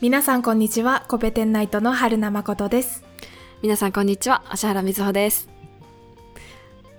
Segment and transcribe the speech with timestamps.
[0.00, 1.04] 皆さんこんにちは。
[1.08, 3.04] コペテンナイトの春名誠です。
[3.60, 4.42] 皆さんこんにちは。
[4.48, 5.50] 芦原瑞穂です。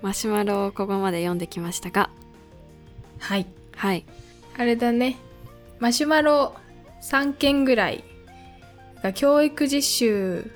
[0.02, 2.10] マシュマロをここまで読んできましたが。
[3.18, 3.46] はい。
[3.74, 4.04] はい。
[4.56, 5.16] あれだね。
[5.80, 6.54] マシュマロ
[7.02, 8.04] 3件ぐらい
[9.02, 10.52] が教育実習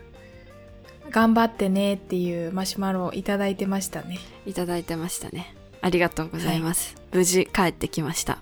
[1.11, 4.20] 頑張ってねっていうマシュマロをいただいてましたね。
[4.47, 5.53] いただいてましたね。
[5.81, 8.39] ありがとうございます、無事帰ってきました。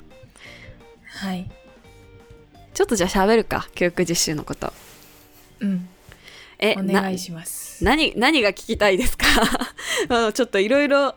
[1.07, 1.64] はい
[2.75, 4.73] ちょっとじゃあ喋るか教育実習のこと。
[5.61, 5.89] うん。
[6.59, 7.83] えお願いします。
[7.85, 9.27] な何何が聞きたいですか？
[10.11, 11.15] あのちょっといろいろ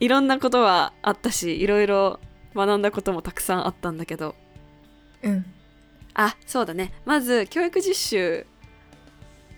[0.00, 2.18] いろんなことはあったしいろいろ
[2.54, 4.34] 学んだこともたくさんあったんだけど。
[5.22, 5.44] うん。
[6.14, 6.92] あそうだね。
[7.04, 8.46] まず教育実習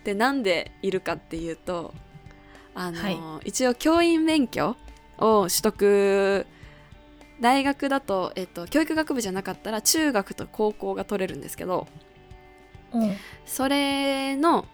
[0.01, 1.95] ってなんでいるかっていうと
[2.75, 4.77] あの、は一応教員免許
[5.19, 6.47] を取得
[7.45, 11.87] 大学だと、えっと、教育学部じゃなかったら中学と高校が取れるんですけど
[12.91, 13.15] うん。
[13.45, 14.65] それの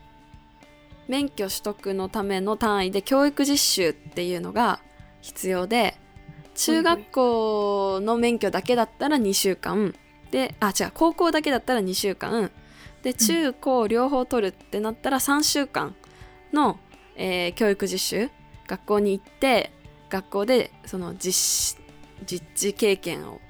[1.08, 4.78] 免許取得のための単位で教育実習っていうのが
[5.20, 5.96] 必要で
[6.54, 9.92] 中学校の免許だけだったら2週間
[10.30, 12.52] であ違う高校だけだったら2週間
[13.02, 15.96] で中高両方取るってなったら3週間
[16.52, 16.78] の、
[17.16, 18.30] えー教育実習
[18.68, 19.72] 学校に行って
[20.08, 21.79] 学校でその実し
[22.26, 23.40] 実地経験を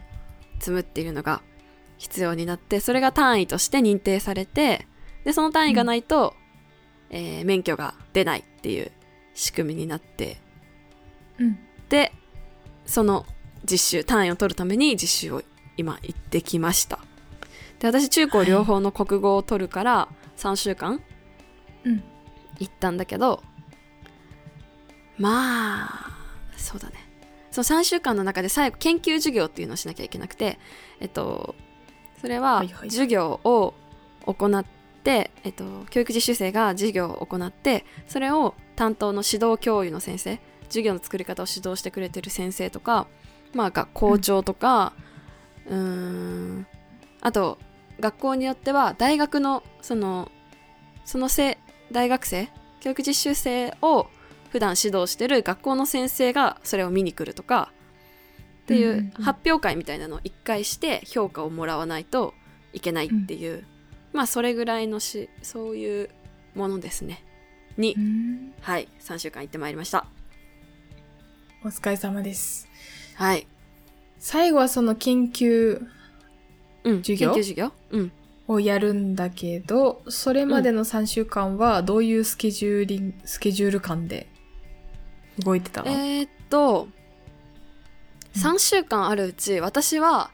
[0.59, 1.43] 積むっていうのが
[1.99, 4.87] 必要になってそれが単位として認定されて
[5.25, 6.35] でその単位がないと、
[7.11, 8.91] えー免許が出ないっていう
[9.35, 10.39] 仕組みになって
[11.39, 11.59] うん。
[11.89, 12.13] で
[12.87, 13.27] その
[13.65, 15.43] 実習単位を取るために実習を
[15.77, 16.99] 今行ってきました。
[17.79, 21.03] で私中高両方の国語を取るから3週間
[21.85, 22.03] うん。
[22.59, 23.43] 行ったんだけど
[25.19, 26.11] まあ
[26.57, 27.10] そうだね
[27.51, 30.59] その3週間の中で最後研究授業っていうのをしなきゃいけなくて
[31.01, 31.55] えっと
[32.21, 32.91] それははいはい。
[32.91, 33.75] 授業を
[34.27, 34.65] 行っ
[35.03, 43.07] て、えっと、教育実習生が授業を行ってそれを担当の指導教諭の先生授業の作り方を指導してくれてる先生とか
[43.55, 44.93] まあ学校長とか
[45.67, 46.67] うーん。
[47.23, 47.59] あと
[47.99, 50.31] 学校によっては大学のその
[51.05, 51.59] そのせ
[51.93, 52.49] 大学生
[52.81, 54.07] 教育実習生を
[54.51, 57.73] 普段指導してる学校の先生がそれを見に来るとか
[58.65, 59.25] っていうんうんううん。
[59.25, 62.35] 発表会みたいなのを一回して評価をもらわないと
[62.73, 63.65] いけないっていう、
[64.13, 66.11] まあそれぐらいのしそういう
[66.55, 67.25] ものですね。
[67.77, 68.53] に、うん。
[68.61, 70.07] はい3週間行ってまいりました。
[71.65, 72.69] お疲れ様です。
[73.15, 73.47] はい。
[74.19, 75.87] 最後はその研究
[76.85, 77.35] うん授業？
[77.35, 77.73] 研究授業？
[77.91, 78.13] うん。
[78.49, 84.27] をやるんだけどそれまでの3週間はどういうスケジューリンスケジュール感で
[85.39, 85.83] 動いてた？
[85.83, 86.89] の、えーっと
[88.37, 88.43] うん。
[88.43, 90.31] 3週間あるうち私は、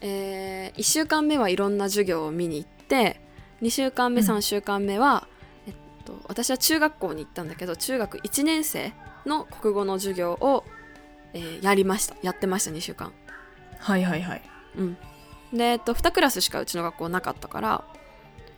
[0.00, 3.20] え1週間目はいろんな授業を見に行って
[3.62, 4.28] 2週間目うん。
[4.28, 5.26] 3週間目は、
[5.66, 8.92] えっと、私は中学校に行ったんだけど中学1年生
[9.26, 10.64] の国語の授業を、
[11.32, 12.16] えーやりました。
[12.22, 13.12] やってました2週間。
[13.78, 14.42] はいはいはい、
[14.76, 14.96] うん。
[15.52, 17.84] で、えっと、2クラスしかうちの学校なかったから、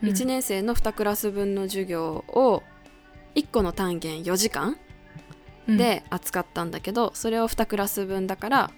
[0.02, 0.08] うん。
[0.10, 2.62] 1年生の2クラス分の授業を
[3.34, 4.76] 1個の単元4時間うん
[5.66, 8.70] で扱ったんだけど、それを2クラス分だから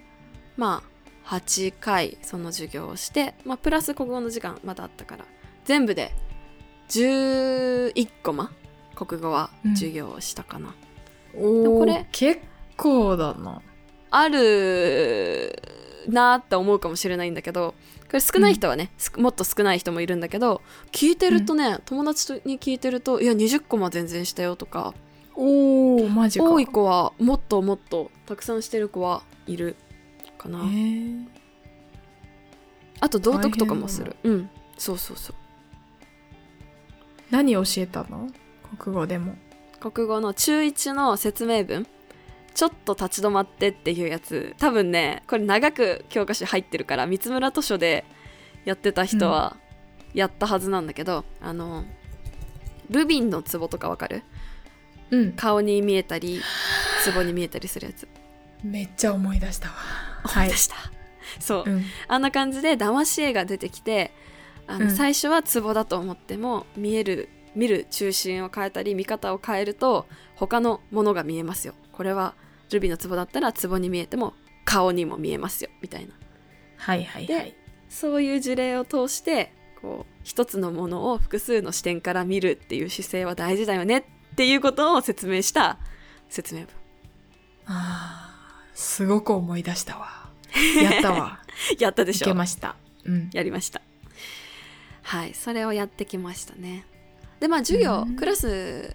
[0.56, 0.82] ま
[1.24, 5.24] あ8回その授業をして、まあ、プラス国語の時間まだあったから
[5.64, 6.12] 全部で
[6.88, 8.52] 11コマ
[8.94, 10.74] 国語は授業をしたかな、
[11.34, 12.40] おーでもこれ結
[12.76, 13.60] 構だな。
[14.10, 15.60] ある
[16.08, 17.74] なーって思うかもしれないんだけど
[18.06, 24.94] これ少ない人はね、すもっと少ない人もいるんだけど聞いてるとね、友達に聞いてるといや20コマ全然したよとか
[25.36, 26.50] おおマジか。
[26.50, 29.76] 多い子はもっともっとたくさんしてる子はいる
[30.38, 31.26] かな、へー。
[33.00, 34.16] あと道徳とかもする。
[34.24, 34.50] うん。
[34.78, 35.36] そうそうそう。
[37.30, 38.28] 何教えたの？
[38.78, 39.34] 国語でも。
[39.78, 41.86] 国語の中1の説明文。
[42.54, 44.54] ちょっと立ち止まってっていうやつ。
[44.58, 48.06] 多分ねこれ長く教科書入ってるから三村図書で
[48.64, 49.58] やってた人は
[50.14, 51.84] やったはずなんだけど、あの
[52.88, 54.22] ルビンの壺とかわかる？
[55.10, 55.32] うん。
[55.32, 56.40] 顔に見えたり
[57.14, 58.08] 壺に見えたりするやつ。
[58.62, 59.74] めっちゃ思い出したわ。
[60.34, 60.74] 思い出した、
[61.40, 61.70] そう。
[61.70, 61.84] うん。
[62.08, 64.12] あんな感じで騙し絵が出てきて
[64.66, 64.90] あの、うん。
[64.90, 71.74] 最初はツボだと思っても見える見る中心を変えたり見方を変えると他のものが見えますよ。
[71.92, 72.34] これは
[72.70, 75.70] ルビーのツボだったらツボに見えても顔にも見えますよ。
[75.80, 76.12] みたいな。
[76.76, 77.54] はいはいはい。
[77.88, 84.04] そういう事例を通してこう一つのものを複数の視点から見るっていう姿勢は大事だよねっ
[84.36, 85.78] ていうことを説明した
[86.28, 86.68] 説明文。
[87.66, 90.30] あーすごく思い出したわ。
[90.80, 91.40] やったわ。
[91.78, 92.26] やったでしょ。
[92.26, 92.76] いけました。
[93.04, 93.30] うん。
[93.32, 93.80] やりました。
[95.02, 96.84] はいそれをやってきましたね。
[97.40, 98.16] でまあ授業うん。
[98.16, 98.94] クラス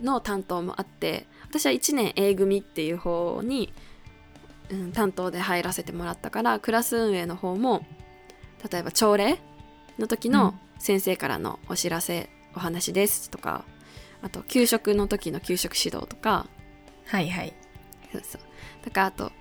[0.00, 3.72] の担当もあって私は1年 A 組っていう方に、
[4.70, 7.84] うん、担当で入らせてもらったからクラス運営の方も
[8.70, 9.40] 例えば朝礼
[9.98, 13.64] の時の先生からのお知らせ、お話ですとか
[14.22, 16.46] あと給食の時の給食指導とか。
[17.06, 17.54] はいはい。
[18.12, 18.40] そうそう。
[18.84, 19.32] だからあと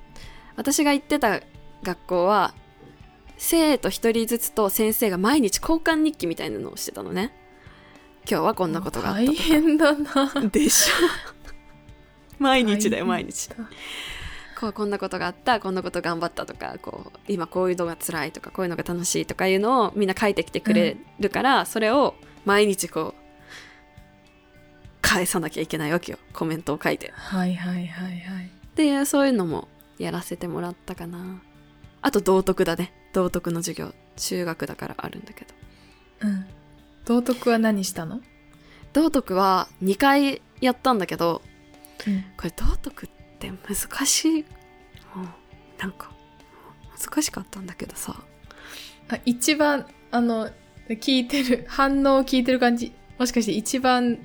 [0.56, 1.42] 私が行ってた
[1.84, 2.54] 学校は
[3.38, 7.34] 生徒一人ずつと先生が毎日交換日記みたいなのをしてたのね。
[8.30, 10.32] 今日はこんなことがあったと大か変だな。
[10.52, 10.94] でしょ。
[12.40, 13.50] 毎日だよ毎日。
[14.60, 23.27] こうこんなことがあったこんなこと頑張ったとかこう今こういうのが辛いとかこういうのが楽しいとかいうのをみんな書いてきてくれるから、それを毎日こう
[25.08, 26.20] 返さなきゃいけないわけよ。
[26.34, 27.14] コメントを書いて。
[27.16, 28.46] はいはいはいはい。
[28.46, 29.68] っていうそういうのも
[29.98, 31.42] やらせてもらったかな。
[32.02, 32.94] あと道徳だね。
[33.14, 35.54] 道徳の授業中学だからあるんだけど。
[36.22, 36.46] うん。
[37.06, 38.22] 道徳は何したの？
[38.94, 41.42] 道徳は2回やったんだけど
[42.06, 42.26] うん。
[42.36, 43.10] これ道徳っ
[43.40, 44.46] て難しい、うん、
[45.78, 46.12] なんか
[47.00, 48.16] 難しかったんだけどさ。
[49.10, 50.50] あ一番あの
[50.90, 52.94] 聞いてる反応を聞いてる感じ。
[53.18, 54.20] もしかして一番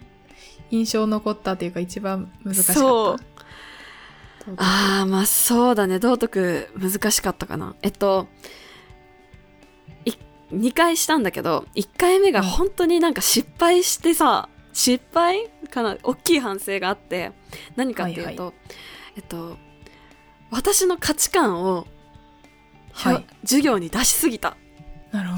[0.72, 2.80] 印象残ったというか一番難しかった。
[2.80, 4.54] そう。
[4.56, 6.00] ああまあそうだね。
[6.00, 7.76] 道徳難しかったかな。
[7.82, 8.26] えっと
[10.52, 15.96] 2回したんだけど1回目が本当になんか失敗してさ、失敗かな？
[16.02, 17.32] 大きい反省があって
[17.76, 18.54] 何かっていうと、はい
[19.16, 19.56] えっと
[20.50, 21.86] 私の価値観を、
[22.92, 23.26] はい。
[23.42, 24.56] 授業に出しすぎた。
[25.10, 25.36] なるほ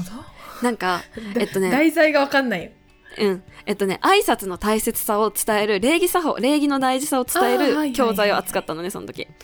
[0.63, 1.01] なんか
[1.33, 2.71] どえっとね題材がわかんないよ
[3.17, 3.43] うん。
[3.65, 9.23] えっとね、挨拶の大切さを伝える、礼儀作法、礼儀の大事さを伝える教材を扱ったのね、その時。
[9.23, 9.35] はいはい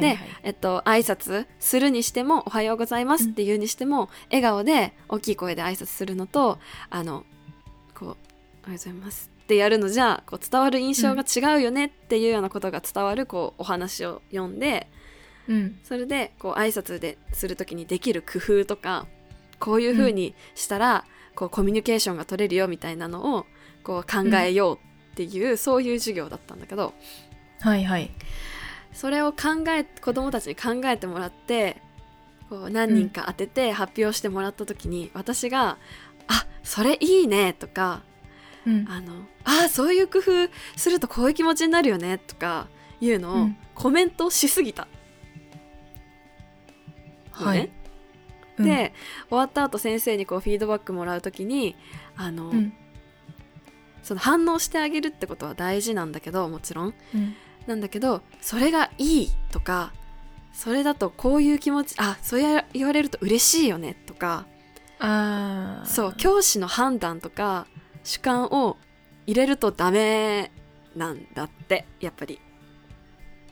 [0.00, 6.58] で、えっと、挨拶するにしても、おはようございますって言うにしても、笑顔で、大きい声で挨拶するのと、
[6.90, 7.24] あの、
[7.94, 8.18] こう、おはよ
[8.68, 14.88] うございますってやるのじゃ、こう、伝わる印象が違うよねっていうようなことが伝わる、こう、お話を読んで、
[15.48, 19.06] うんそれで、こう、挨拶でする時にできる工夫とか、
[19.58, 21.04] こういう風にしたら、
[21.40, 23.46] こう、コミュニケーションが取れるよみたいなのを、
[23.82, 26.92] こう、考えようっていう、そういう授業だったんだけど、
[27.60, 28.10] はいはい。
[28.92, 31.80] それを考え子供たちに考えてもらって
[32.48, 35.78] こう何人か当てて発表してもらった時に、私が
[36.26, 38.02] 「あそれいいね」とか
[38.66, 39.12] うん「あの
[39.44, 42.66] あそういう工夫するとこういう気持ちになるよね」とか
[43.00, 43.56] いうのをうん。
[43.74, 44.88] コメントしすぎた。
[47.32, 47.70] はい
[48.60, 48.68] うん。
[48.68, 48.92] で
[49.28, 51.76] 終わった後先生にこうフィードバックもらう時に
[52.16, 52.72] あの、うん。
[54.02, 56.94] その反応してあげるってことは大事なんだけどもちろん。
[57.14, 57.34] うん。
[57.66, 59.92] なんだけどそれがいいとか
[60.52, 64.46] それだとこういう気持ちあそうや言われると嬉しいよねとか
[64.98, 67.66] ああそう教師の判断とか
[68.02, 68.76] 主観を
[69.26, 70.50] 入れるとダメ
[70.96, 72.40] なんだってやっぱり。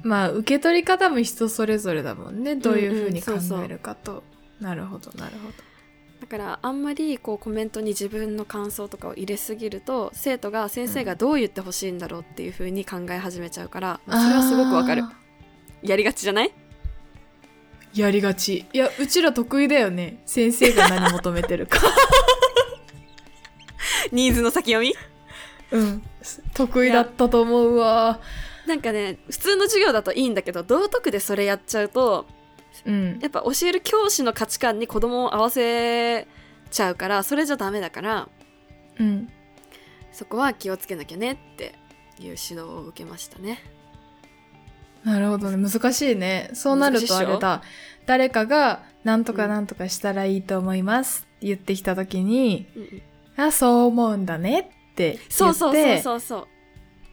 [0.02, 2.56] まあ受け取り方も人それぞれだもんね。
[2.56, 3.64] どういうふうに考うんうんそうそう。
[3.64, 4.22] えるかと、
[4.60, 5.54] なるほどなるほど。
[6.20, 15.04] だからあんまりこうコメントに自分の感想とかを入れすぎると生徒が先生がどう言ってほしいんだろうっていうふうに考え始めちゃうから、まあそれはすごくわかる。
[15.04, 15.12] あ
[15.82, 16.52] やりがちじゃない？
[17.94, 18.66] ーやりがち。
[18.72, 20.20] いやうちら得意だよね。
[20.26, 21.78] 先生が何求めてるか。
[24.10, 24.94] ニーズの先読み？
[25.70, 26.02] うん。
[26.54, 28.20] 得意だったと思うわ。
[28.66, 32.26] なんかね普通の授業だといいんだけど道徳でそれやっちゃうと
[32.86, 33.18] うん。
[33.20, 36.26] やっぱ教える教師の価値観に子供を合わせ
[36.70, 38.28] ちゃうからそれじゃダメだから
[38.98, 39.28] うん。
[40.12, 41.74] そこは気をつけなきゃねって
[42.18, 43.62] いう指導を受けましたね。
[45.04, 45.56] なるほどね。
[45.56, 46.50] 難しいね。
[46.54, 47.62] そうなるとあれだ。
[48.06, 52.84] 誰かが何とか何とかしたらいいと思いますって言ってきた時に、うんう
[53.42, 53.44] ん。
[53.44, 54.62] あそう思うんだねっ
[54.94, 56.48] て言ってそうそうそうそうそう。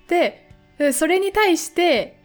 [0.10, 2.20] ででそれに対して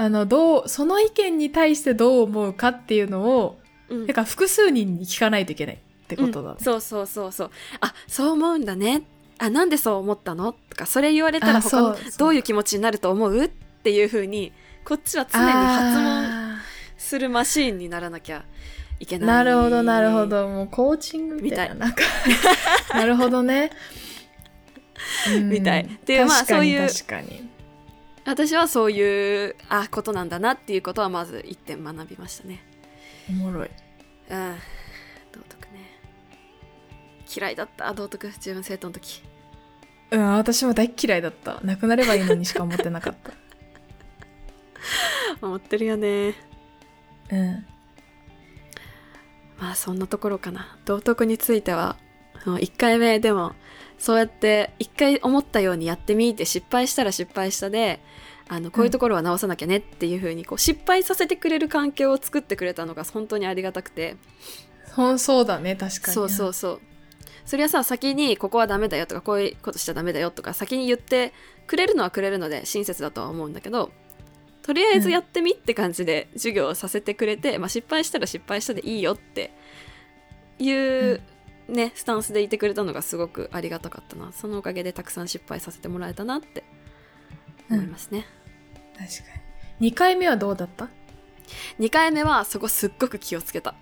[0.00, 3.58] あのどうその意見に対してどう思うかっていうのを
[3.90, 4.06] うん。
[4.06, 5.78] だから複数人に聞かないといけないっ
[6.08, 6.56] てことだね。
[6.58, 7.50] うん、そうそうそうそう。
[7.80, 9.02] あそう思うんだね。
[9.38, 10.52] あなんでそう思ったの？
[10.52, 13.44] とかそれ言われたらあ他のどういう気持ちになると思う？
[13.44, 13.48] っ
[13.82, 14.52] ていう風に
[14.86, 16.62] こっちは常に発問あ
[16.96, 18.44] するマシーンにならなきゃ
[19.00, 20.48] いけーないなるほどなるほど。
[20.48, 22.02] もうコーチングみたいななんか。
[22.94, 23.70] なるほどね。
[25.34, 25.50] うん。
[25.50, 25.82] みたい。
[25.82, 27.50] っていうまあそういう確かに
[28.24, 32.62] 私はそういうあことなんだなっていうことはまず一点学びましたね。
[33.28, 33.70] おもろい。
[34.30, 34.56] うん。
[35.32, 35.98] 道徳ね。
[37.34, 37.92] 嫌いだった？
[37.94, 39.22] 道徳自分生徒の時。
[40.10, 41.60] うん私も大っ嫌いだった。
[41.62, 43.32] なくなればいいのにしか思ってなかった。
[45.46, 46.34] 思ってるよね。
[47.30, 47.66] うん。
[49.58, 50.78] まあそんなところかな。
[50.84, 51.96] 道徳については
[52.44, 53.54] 1回目でも
[54.00, 58.00] そうやって1回思ったようにやってみて失敗したら失敗したで
[58.48, 64.16] あのこういうところは直さなきゃねっていう風にこう失敗させてくれる環境を作ってくれたのが本当にありがたくて。
[64.92, 66.80] ほんそうだね確かにそうそうそう。
[67.44, 71.32] それはさ先にここはダメだよとかこういうことしちゃダメだよとか先に言って
[71.66, 73.90] くれるのはくれるので親切だとは思うんだけど
[74.62, 79.52] とりあえずやってみって感じで授業をさせてくれて、まあ、失敗したら失敗したでいいよって
[80.58, 81.20] いう、
[81.70, 84.32] ねスタンスでいてくれたのがすごくありがたかったな。
[84.32, 86.64] そのおかげでたくさん失敗させてもらえたなって
[87.70, 88.26] 思いますね、
[88.96, 89.38] 確か
[89.78, 89.92] に。
[89.92, 90.88] 2回目はどうだった
[91.78, 93.74] ？2回目はそこすっごく気をつけた。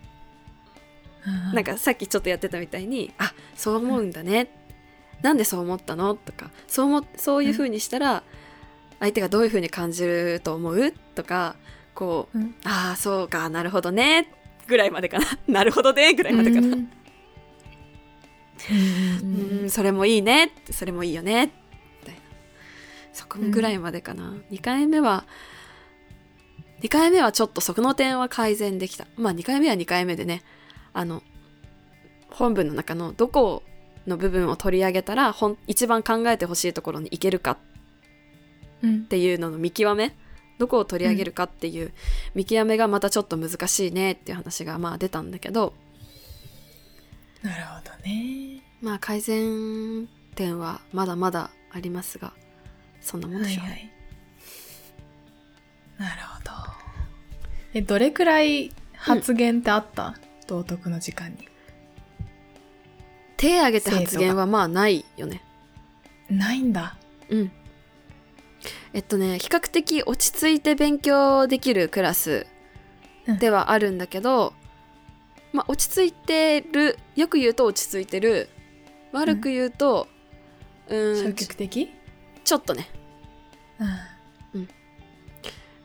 [1.53, 4.49] なんかかさっきちょっとやってたみたいに「あそう思うんだね」
[5.21, 8.23] なんでそう思ったの?」とかそう思そういう風にしたら
[9.01, 10.93] 相手がどういう風に感じると思う？
[11.15, 11.57] とか
[11.95, 14.33] こううん「ああそうかなるほどね」
[14.69, 16.69] ぐらいまでかな「なるほどね」ぐらいまでかな。
[16.69, 16.91] うん
[18.73, 21.53] 「うんそれもいいね」それもいいよね。
[22.03, 22.21] みたいな。
[23.13, 25.25] そこぐらいまでかな、2回目は
[26.81, 29.07] 2回目はちょっとそこの点は改善できた。
[29.17, 30.43] まあ2回目は2回目でね
[30.93, 31.23] あの
[32.31, 33.63] 本文の中のどこ
[34.07, 37.59] の部分を取り上げたらほん一番考えてほしいところに行けるか
[38.83, 40.15] うんっていうのの見極め。
[40.59, 41.93] どこを取り上げるかっていう
[42.35, 45.73] 見極めがまたちょっと難しいねっていう話がまあ出たんだけど
[47.43, 48.63] なるほどね。
[48.81, 52.33] まあ改善点はまだまだありますが
[53.01, 53.91] そんなもんでしょう、はいはい。
[55.99, 56.51] なるほど。
[57.75, 60.17] えどれくらい発言ってあった、
[60.47, 61.49] 道徳の時間に。
[63.37, 65.43] 手挙げて発言はまあないよね。
[66.29, 66.97] ないんだ。
[67.29, 67.53] うん。
[68.93, 72.47] えっとね比較的落ち着いて勉強できるクラス
[73.39, 74.55] ではあるんだけど、
[75.59, 78.49] まあ落ち着いてるよく言うと落ち着いてる。
[79.11, 80.07] 悪く言うと
[80.89, 81.91] うんち極的？
[82.45, 82.89] ちょっとね。
[84.55, 84.69] うん。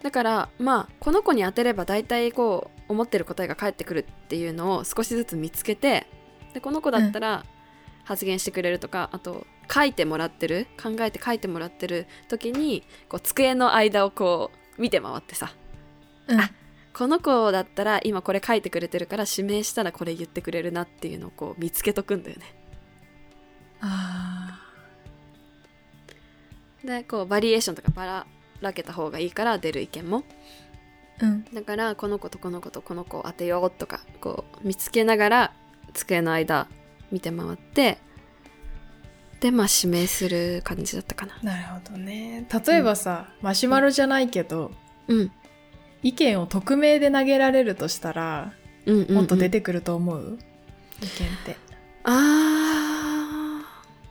[0.03, 6.05] だからまあこの子に当てれば大体こう思ってる答えが返ってくるっていうのを少しずつ見つけて
[6.53, 7.43] でこの子だったら
[8.03, 15.51] 発言してくれるとか、あと書いてもらってる考えて書いてもらってる時にこう机の間をこう見て回ってさ。
[16.27, 16.39] うん。
[16.39, 16.51] あ
[16.93, 22.55] この子だったら今これ書いてくれてるから指名したらこれ言ってくれるなっていうのをこう見つけとくんだよね。
[23.81, 24.59] あ
[26.85, 28.27] でこうバリエーションとかばら
[28.61, 30.23] らけた方がいいから出る意見も。
[31.19, 31.45] ーうん。
[31.53, 35.53] だからこの子とこの子とこの子を当てようとかこう見つけながら
[35.93, 36.67] 机の間
[37.11, 37.97] 見て回って
[39.39, 41.39] でまあ指名する感じだったかな。
[41.41, 42.47] なるほどね。
[42.65, 44.71] 例えばさ、マシュマロじゃないけど、
[45.07, 45.31] うん
[46.03, 48.53] 意見を匿名で投げられるとしたら
[48.85, 50.37] うんうん、うん、もっと出てくると思う、
[51.01, 51.57] 意見って。
[52.03, 52.09] あ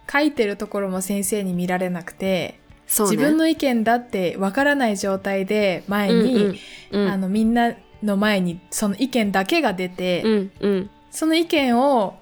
[0.08, 0.12] ー。
[0.12, 2.60] 書いてるところも先生に見られなくて、ね。
[2.86, 6.34] 自分の意見だってわからない状態で前に、
[6.90, 7.08] うんうん。
[7.08, 10.90] あのみんなの前にその意見だけが出て、うんうん。
[11.10, 12.18] その意見を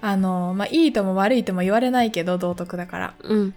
[0.00, 3.14] あの、まあ、いいとも悪いとも言われないけど道徳だから。
[3.22, 3.54] うん。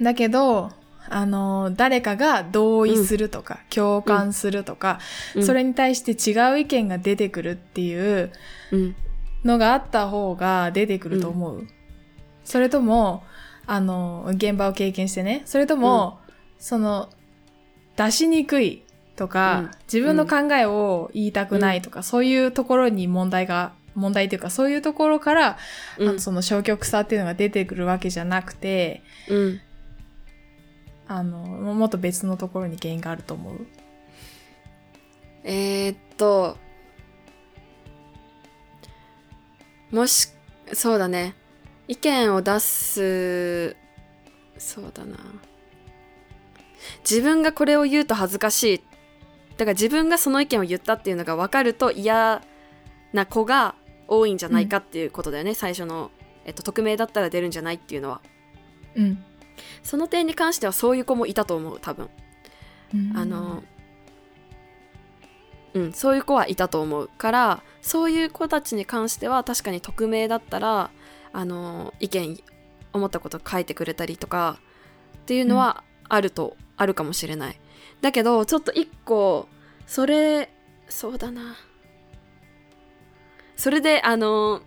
[0.00, 0.70] だけど
[1.12, 5.00] あの誰かが同意するとか、共感するとか、
[5.34, 5.44] うん。
[5.44, 8.30] それに対して違う意見が出てくるっていう
[8.70, 8.96] うん。
[9.44, 11.66] のがあった方が出てくると思う、
[12.44, 13.24] それとも
[13.66, 16.20] あの現場を経験してねそれとも、
[16.58, 17.08] その
[17.96, 18.82] 出しにくい
[19.16, 19.70] とか、うん。
[19.92, 25.56] 自分の考えを言いたくないとか、そういうところに問題が問題というかそういうところから、あ
[25.98, 26.06] うん。
[26.14, 29.60] のその消極さっていうのが出てくるわけじゃなくてうん
[31.12, 33.66] あのもっと別のところに原因があると思う。
[35.42, 36.56] えー、っと
[39.90, 40.28] もし
[40.72, 41.34] そうだね。
[41.88, 43.76] 意見を出す
[44.56, 45.16] そうだな。
[47.00, 48.78] 自分がこれを言うと恥ずかしい。
[49.56, 52.40] だから自分がその意見を言ったっていうのが分かると嫌
[53.12, 53.74] な子が
[54.06, 56.12] 多いんじゃないかっていうことだよね、最初の、
[56.44, 58.20] えっと、匿名だったら出るんじゃないっていうのは。
[58.94, 59.24] うん
[59.82, 62.08] その点に関してはそういう子もいたと思う多分。
[63.14, 63.62] あの、
[65.74, 70.90] うん、そういう子はいたと思うからそういう子たちに関しては確かに匿名だったら
[71.32, 72.40] あの意見
[72.92, 74.58] 思ったこと書いてくれたりとか
[75.18, 77.60] っていうのはあると、あるかもしれない。
[78.00, 79.46] だけどちょっと一個
[79.86, 80.50] それ
[80.88, 81.56] そうだな。
[83.54, 84.62] それであの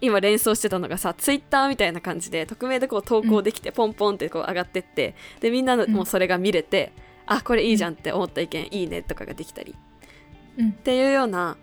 [0.00, 5.92] 今連想してたのがさツイッターみたいな感じで匿名でこう投稿できて、ポンポンってこう上がってってでみんなのうん。
[5.92, 6.92] もうそれが見れて、
[7.26, 9.74] あこれいいじゃんって思った意見、いいねとかができたり。
[10.58, 10.68] うん。
[10.70, 11.56] っていうような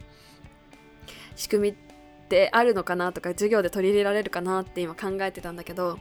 [1.35, 5.99] 仕組みってあるのかなとか授業で取り入れられるかなって今考えてたんだけど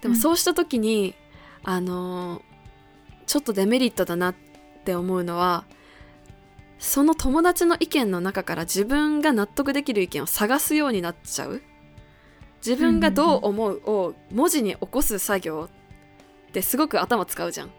[0.00, 0.20] でもうん。
[0.20, 1.14] そうした時に、
[1.62, 2.50] あのー
[3.26, 4.34] ちょっとデメリットだなっ
[4.84, 5.64] て思うのは
[6.80, 11.62] その友達の意見の中から自分が納得できる意見を探すようになっちゃう？
[12.66, 15.68] 自分がどう思うを文字に起こす作業
[16.48, 17.70] ってすごく頭使うじゃん。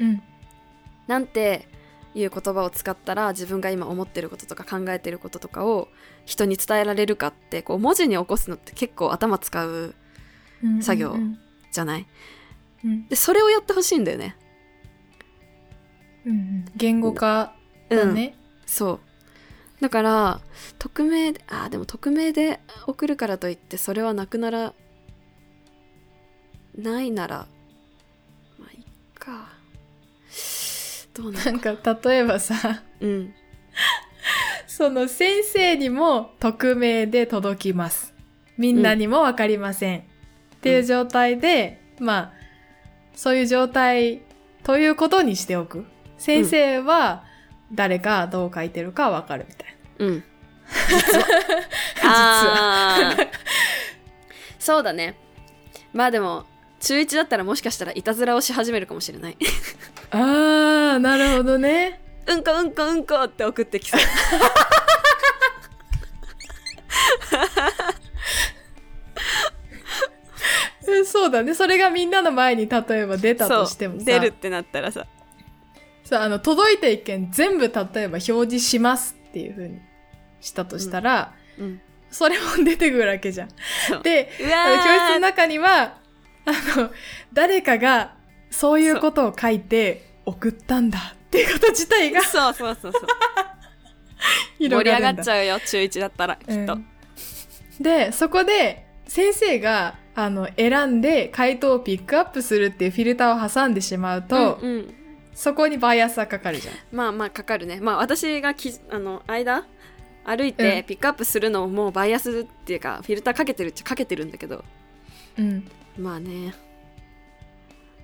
[0.00, 0.22] うん。
[1.06, 1.68] なんて
[2.14, 5.88] いう言葉を使ったら自分が今思ってることとか考えてることとかを
[6.24, 9.94] 人に伝えられるかってこう文字に起こすのって結構頭使う
[10.64, 11.38] うん作業うん。
[11.70, 12.06] じゃない？
[12.84, 13.06] うん。
[13.06, 14.36] でそれをやってほしいんだよね。
[16.26, 16.64] うんうん。
[16.74, 17.54] 言語化
[17.90, 18.34] うん、だね。
[18.66, 19.00] そう。
[19.80, 20.40] だから
[20.78, 24.72] 匿名であーでも匿名で送るからといってそれはなくなら
[26.76, 27.46] ないなら
[28.58, 28.78] まあいっ
[29.18, 29.48] か。
[31.14, 33.34] どうななんのかか例えばさうん。
[34.66, 38.14] その先生にも匿名で届きます。
[38.58, 40.02] みんなにもわかりません、っ
[40.60, 42.32] ていう状態で、まあ
[43.14, 44.22] そういう状態
[44.62, 45.84] ということにしておく。
[46.18, 47.24] 先生は
[47.72, 50.24] 誰がどう書いてるかわかるみたいうん。
[50.88, 53.16] 実は。
[54.58, 55.16] そうだね。
[55.92, 56.44] まあでも
[56.80, 59.36] 中1だったらもしかしたらいたずらをし始めるかもしれない。
[60.10, 62.00] あーなるほどね。
[62.26, 64.00] うんこうんこうんこって送ってきそう。
[70.88, 71.54] うんそうだね。
[71.54, 74.04] それがみんなの前に例えば出たとしてもさ。
[74.04, 75.06] 出るってなったらさ
[76.06, 79.80] そうあの届いた意見全部例えば表示しますっていう風に
[80.40, 81.80] したとしたら、うん。
[82.10, 83.48] それも出てくるわけじゃん。
[84.02, 85.98] で教室のわ中には
[86.44, 86.90] あの
[87.32, 88.14] 誰かが
[88.50, 93.02] そういうことを書いて送ったんだっていうこと自体がーそうそうそうそう。
[94.58, 96.86] 盛広り上がっちゃうよ中1だったらきっと、うん
[97.80, 104.94] でそこで先生があの選んで回答をピックアップするっていうフィルターを挟んでしまうと、うんうん
[105.36, 106.74] そこにバイアスがかかるじゃん。
[106.90, 107.78] まあまあかかるね。
[107.78, 109.66] まあ私がきあの間
[110.24, 110.54] 歩いうん。
[110.54, 114.64] てピックアップするのをもうバイアスっていうかフィルターかけてるっちゃかけてるんだけど。
[115.38, 115.70] うん。
[115.98, 116.54] まあね。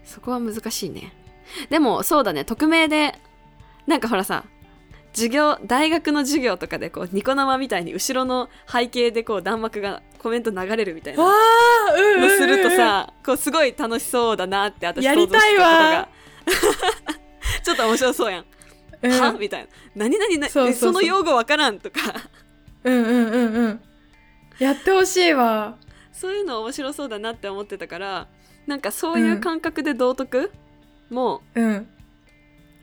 [0.05, 1.11] そこは難しいね。
[1.71, 2.45] でもそうだね。
[2.45, 3.19] 匿名で
[3.87, 4.45] なんかほらさ
[5.15, 16.09] 授業大学の授業とかでこうニコ生みたいに後ろの背景でこう弾幕がコメント流れるみたいなのすると、さこうすごい楽しそうだなって私やりたいわ
[17.63, 18.45] ちょっと面白そうやん、
[19.03, 19.33] うん、は？
[19.33, 19.69] みたいな。
[19.95, 22.01] 何々なそうその用語わからんとか。
[22.85, 23.81] うんうんうんうん。
[24.59, 25.77] やってほしいわ。
[26.13, 28.29] そういうの面白そうだなって思ってたから
[28.67, 30.53] なんかそういう感覚で道徳
[31.11, 31.89] もうん。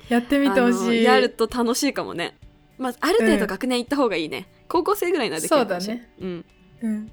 [0.10, 0.86] やってみてほあしい。
[0.86, 2.38] のやると楽しいかもね。
[2.78, 6.46] まあある程度学年行った方がいいね、高校生ぐらいならできるかもしれないうん。
[6.82, 7.12] うん。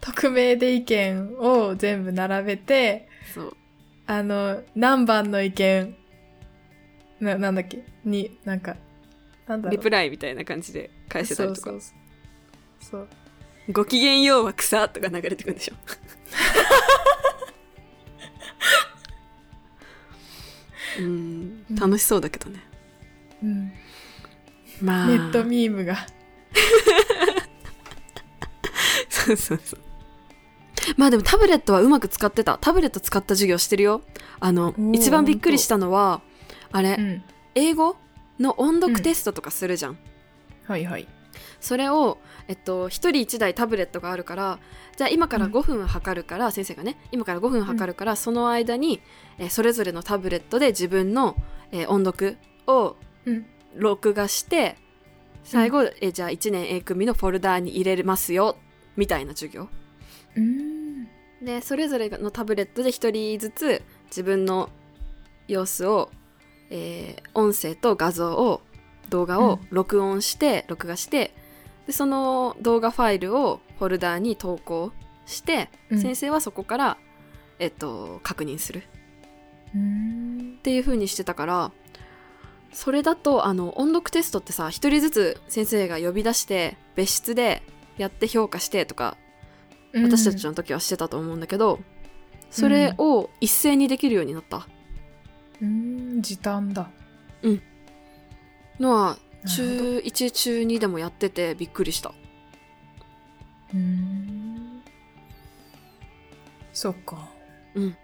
[0.00, 3.56] 匿名で意見を全部並べて、そう。
[4.06, 5.96] あの、何番の意見、
[7.24, 7.84] な、なんだっけ？
[8.04, 8.76] に、なんか、
[9.48, 9.76] なんだろう。
[9.76, 11.92] リプライみたいな感じで返せたりとかそうそう
[12.80, 13.08] そう。
[13.72, 15.74] ごきげんようは草とか流れてくるんでしょ
[20.98, 22.60] うん楽しそうだけどね
[23.40, 23.50] そう。
[23.50, 23.72] うん。
[24.82, 25.96] まあネットミームが。
[29.08, 29.80] そうそうそう
[30.98, 34.02] まあでもタブレットはうまく使ってたタブレット使った授業してるよ
[34.40, 36.20] あのー一番びっくりしたのは
[36.74, 37.22] あれ、うん。
[37.54, 37.96] 英語
[38.40, 39.98] の音読テストとかするじゃん、
[40.66, 41.06] はいはい。
[41.60, 44.58] それを、えっと、1人1台タブレットがあるから
[44.96, 49.00] じゃあ今からうん5分測るから、先生がね今から5分測るから、その間に、
[49.38, 51.36] えーそれぞれのタブレットで自分の、
[51.70, 53.46] えー音読をうん。
[53.76, 54.76] 録画して
[55.44, 58.56] 最後、えーじゃあ1年 A 組のフォルダーに入れますよ
[58.96, 59.68] みたいな授業
[60.36, 61.04] うん。
[61.44, 64.70] でそれぞれのタブレットで1人ずつ自分の
[65.46, 66.10] 様子を、
[66.70, 68.62] えー音声と画像を
[69.10, 71.34] 動画を録音して、録画して
[71.86, 74.92] でその動画ファイルをフォルダーに投稿
[75.26, 75.98] して、うん。
[76.00, 76.98] 先生はそこから、
[77.58, 78.82] えっと、確認する。
[79.74, 80.54] うん。
[80.58, 81.72] っていう風にしてたから
[82.72, 87.62] それだとあの音読テストってさ一人ずつ先生が呼び出して別室で
[87.98, 89.16] やって評価してとか
[89.94, 91.78] 私たちの時はしてたと思うんだけど、
[92.50, 94.66] それを一斉にできるようになった
[95.62, 96.90] うん、時短だ。
[98.80, 102.12] のはなるほ中1中2でもやっててびっくりした
[103.72, 104.82] うん。
[106.72, 107.28] そっか。
[107.74, 107.96] うん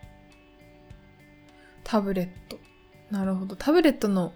[1.82, 2.58] タブレット。
[3.10, 3.56] なるほど。
[3.56, 4.32] タブレットの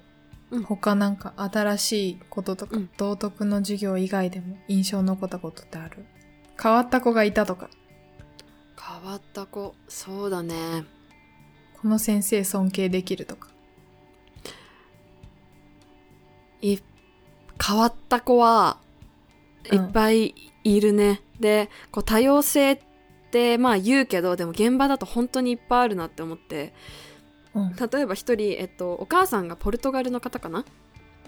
[0.50, 6.04] うん他なんか新しいこととか、うん道徳の授業以外でも印象に残ったことってある？
[6.60, 7.68] 変わった子がいたとか？
[8.80, 10.84] 変わった子そうだね
[11.84, 13.48] この先生尊敬できるとか。
[16.62, 16.78] い
[17.62, 18.78] 変わった子は
[19.70, 22.78] いっぱいいるね、でこう多様性っ
[23.30, 26.72] てまあ言うけどでも現場だと本当にいっぱいあるなって思って
[27.54, 27.76] うん。
[27.76, 30.60] 例えば一人、えっと、お母さんがポルトガルの方かな？
[30.60, 30.64] っ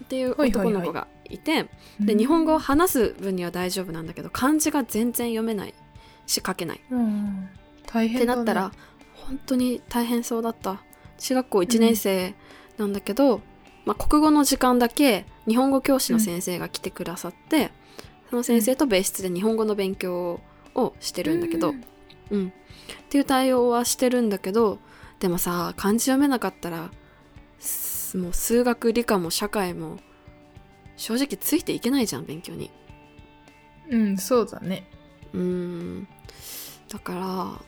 [0.07, 5.75] ていうはいはいはい男の子がいて、で日本語を話す分には大丈夫なんだけど漢字が全然読めない
[6.25, 7.47] し書けないうん。
[7.85, 8.37] 大って変だ、ね。
[8.37, 8.71] なったら
[9.27, 10.81] 本当に大変そうだった。
[11.17, 12.33] 中学校1年生
[12.77, 13.41] なんだけど、
[13.85, 17.71] まあ、国語の時間だけ日本語教師の先生が来てくださって、
[18.29, 20.41] その先生と別室で日本語の勉強
[20.75, 21.83] をしてるんだけど、うん。
[22.29, 22.51] うん、っ
[23.09, 24.79] ていう対応はしてるんだけど
[25.19, 26.91] でもさ漢字読めなかったら
[27.59, 29.97] すもう数学理科も社会も
[30.97, 32.71] 正直ついていけないじゃん勉強に。
[33.89, 34.89] うん、そうだね。
[35.33, 36.07] うーん。
[36.89, 37.61] だから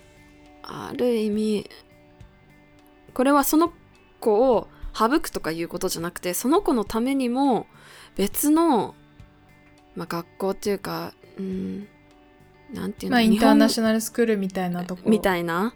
[0.70, 1.70] ある意味
[3.14, 3.74] これはその
[4.20, 7.66] 子を省くとかいうことじゃなくてその子のためにも
[8.16, 8.96] 別の、
[9.96, 11.88] まあ、学校っていうかうん
[12.72, 15.10] なんていうの、まあ、インターナョショナルスクールみたいなところ。
[15.10, 15.74] みたいな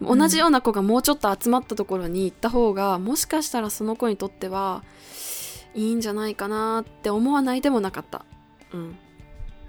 [0.00, 4.84] うん同じような子がもうちょっと集まったところに行った方がもしかしたらその子にとっては
[5.74, 8.24] いいんじゃないかなって思わないでもなかった。
[8.72, 8.96] うん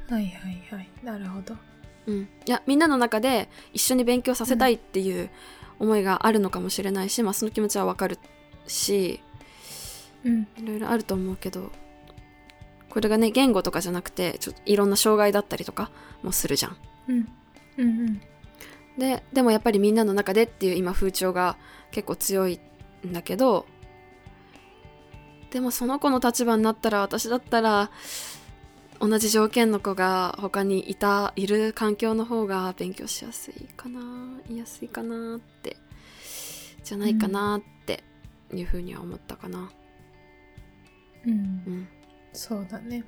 [0.09, 0.89] はいはいはい。
[1.03, 1.55] なるほど。
[2.09, 5.29] うん、いやみんなの中で一緒に勉強させたいっていう
[5.79, 8.17] 思いがあるのかもしれないし、まあ、その気持ちはわかる
[8.67, 9.21] し
[10.23, 10.47] うん。
[10.57, 11.71] いろいろあると思うけど
[12.89, 15.91] これがね言語とかじゃなくてちょっといろんな障害だったりとか
[16.23, 16.77] もするじゃん。
[17.07, 17.27] うん。
[17.77, 18.21] うんうん。
[18.97, 21.57] ででもやっぱりみんなの中でっていう今風潮が
[21.91, 22.59] 結構強い
[23.07, 23.65] んだけど
[25.51, 27.91] でもその子の立場になったら私だったら
[28.99, 34.01] 同じ条件の子が他にいたいる環境の方が勉強しやすいかな
[34.47, 35.77] 言いやすいかなって
[36.83, 38.03] じゃないかなって
[38.53, 39.71] いうふうには思ったかな
[41.25, 41.31] うん。
[41.31, 41.87] うん
[42.31, 43.03] そうだね。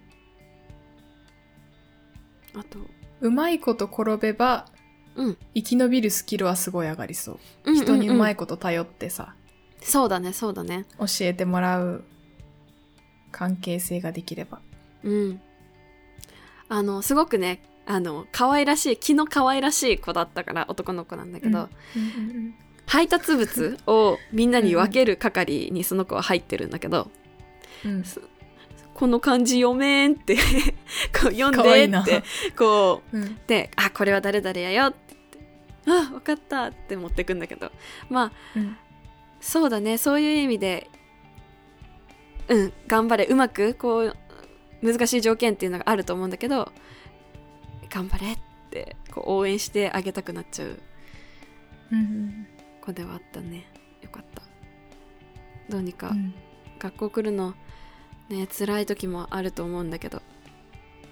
[2.56, 2.80] あと
[3.22, 4.66] うまいこと転べば、
[5.16, 7.40] うん生き延びるスキルはすごい上がりそう。
[7.66, 9.36] うんうんうん人にうまいこと頼ってさ、
[9.82, 12.04] そうだねそうだね教えてもらう
[13.32, 14.60] 関係性ができれば。
[15.04, 15.42] うん。
[16.72, 21.68] あの、すごくね、あの、可愛らしい、気の可愛らしい子だったから、男の子なんだけど、
[22.88, 27.12] 配達物をみんなに分ける係にその子は入ってるんだけど、
[27.84, 28.04] うんうん。
[28.94, 30.38] この漢字読めんって
[31.14, 32.24] こう読んでって、
[32.58, 33.24] こうん。
[33.24, 35.16] う、で、あ、これは誰々やよって
[35.86, 37.70] 言って、あ、分かったって持ってくんだけど、
[38.10, 38.78] まあ、うん。
[39.42, 40.90] そうだね、そういう意味で、
[42.48, 44.16] うん、頑張れ、うまく、こう、
[44.82, 46.72] 難しい条件っていうのがあると思うんだけど、
[47.89, 48.38] 頑張れっ
[48.70, 50.80] て、こう応援してあげたくなっちゃう
[51.91, 52.48] うん
[52.82, 53.67] 子ではあったね。
[54.02, 54.41] よかった。
[55.70, 56.34] どうにか、うん。
[56.80, 57.54] 学校来るの、
[58.30, 60.22] ね、辛い時もあると思うんだけど、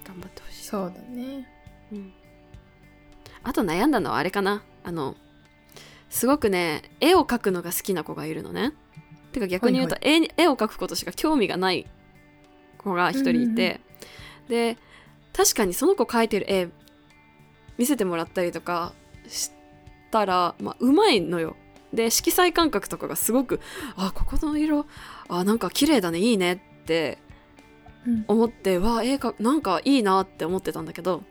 [0.06, 0.64] 頑張ってほしい。
[0.64, 1.48] そうだね。
[1.92, 2.14] うん。
[3.44, 4.64] あと悩んだのはあれかな。
[4.84, 5.16] あの、
[6.10, 8.74] すごくね、絵を描くのが好きな子がいるのね。
[9.32, 11.86] てか逆に言うと、絵絵を描くことしか興味がない
[12.80, 13.80] 子が一人いて、
[14.48, 14.78] で、
[15.34, 16.70] 確かにその子描いてる絵
[17.78, 18.94] 見せてもらったりとか
[19.28, 19.52] し
[20.12, 21.56] たら、まあ、うまいのよ。
[21.94, 23.60] で、色彩感覚とかがすごく、
[23.96, 24.86] あ、ここの色、
[25.28, 27.20] あ、なんか綺麗だね、いいねって
[28.06, 28.26] うん。
[28.28, 31.22] 思ってわあ絵かなんかいいなって思ってたんだけど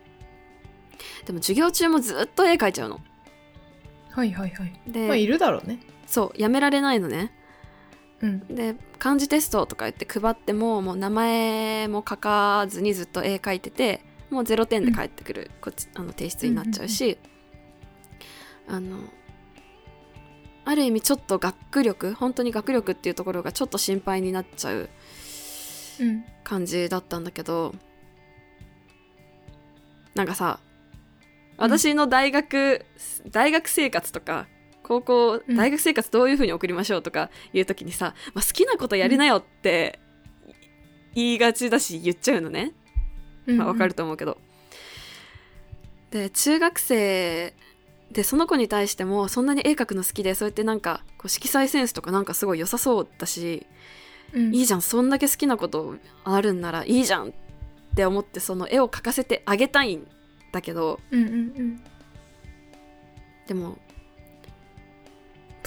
[1.25, 3.01] でも授業中もずっと絵描いちゃうの
[4.11, 4.81] はいはいはい。
[4.87, 5.81] で、まあ、いるだろうね。
[6.07, 7.33] そうやめられないのね
[8.23, 8.41] うん。
[8.55, 17.17] で漢字テストとか言って配ってももう名前も書かずにずっと絵描いててもう0点で返ってくる、こっちあの提出になっちゃうし、
[18.67, 18.99] あの
[20.67, 24.91] ある意味ちょっと学力本当に学力っていうところがちょっと心配になっちゃう
[26.01, 26.25] うん。
[26.45, 27.75] 感じだったんだけど
[30.15, 30.61] なんかさ
[31.57, 32.85] 私の大学、
[33.31, 34.47] 大学生活とか
[34.89, 40.01] 高校うん大学生活どういう風に送りましょうとかいう時にさ、まあ、好きなことやりなよって
[41.15, 42.73] 言いがちだし言っちゃうのね、
[43.47, 43.93] まあ、わかる。
[43.93, 44.39] と思うけど、
[46.11, 47.55] で中学生
[48.13, 53.67] でその子に対してもそんなに絵描くの好きでそうやってなんかこう色彩センスとかなんかすごい良さそうだし
[54.33, 54.55] うん。
[54.55, 57.33] いいじゃんそんだけ好きなことあるんならいいじゃんっ
[57.95, 60.07] て思ってその絵を描かせてあげたいん
[60.53, 61.81] だけどうんうんうん。
[63.47, 63.79] でも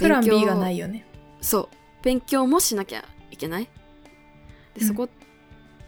[0.01, 1.05] プラン B 勉強がないよね。
[1.41, 1.69] そう
[2.03, 3.63] 勉強もしなきゃいけない？
[3.63, 5.09] でうんそこっ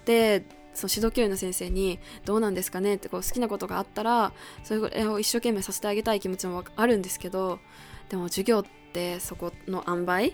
[0.05, 7.59] てその指導教員の先生に「どうなんですかね?」ってこう好きなことがあったらそれを一生懸命させてあげたい気持ちもあるんですけど
[8.09, 10.27] でも授業ってそこの塩梅？
[10.27, 10.31] っ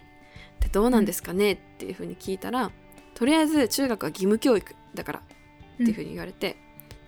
[0.59, 2.71] てどうなんですかね、っていうふうに聞いたら
[3.15, 6.57] とりあえず中学は義務教育だからっていうふうに言われて、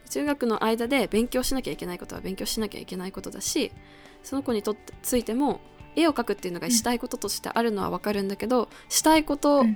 [0.10, 3.72] 中学の間で勉強しなきゃいけないことは勉強しなきゃいけないことだし
[4.24, 5.60] その子にとってついても
[5.96, 9.68] 絵を描くっていうのがしたいこととしてあるのは分かるんだけど、したいことよ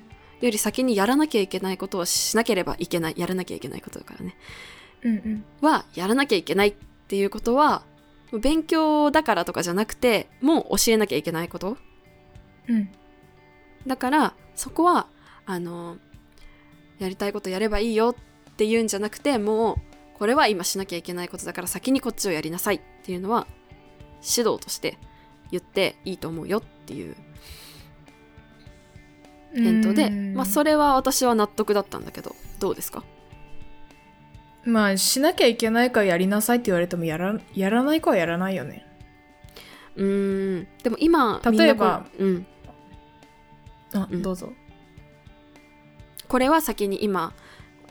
[0.41, 4.35] り先にやらなきゃいけないことをしなければいけないやらなきゃいけないことだからね。
[5.03, 5.45] うんうん。
[5.61, 6.73] はやらなきゃいけないっ
[7.07, 7.83] ていうことは
[8.41, 11.77] 勉強だからとかじゃなくてもう教えなきゃいけないこと。
[12.67, 12.89] うん。
[13.87, 15.07] だからそこは
[15.45, 15.97] あの
[16.99, 18.15] やりたいことやればいいよ
[18.49, 19.75] っていうんじゃなくてもう
[20.17, 23.47] これは今しなきゃいけないことだから先にこっちをやりなさいっていうのは
[24.21, 24.97] 指導として
[25.51, 27.15] 言っていいと思うよっていう
[29.53, 33.03] 返答で、まあそれは私は納得だったんだけどどうですか？
[34.65, 38.85] まあしなきゃいけないからやりなさいって言われてもやらやらない子はやらないよね。
[39.95, 40.67] うーん。
[40.83, 42.45] でも今例えばうん。
[43.93, 44.21] あ、うん。
[44.21, 44.51] どうぞ。
[46.27, 47.33] これは先に今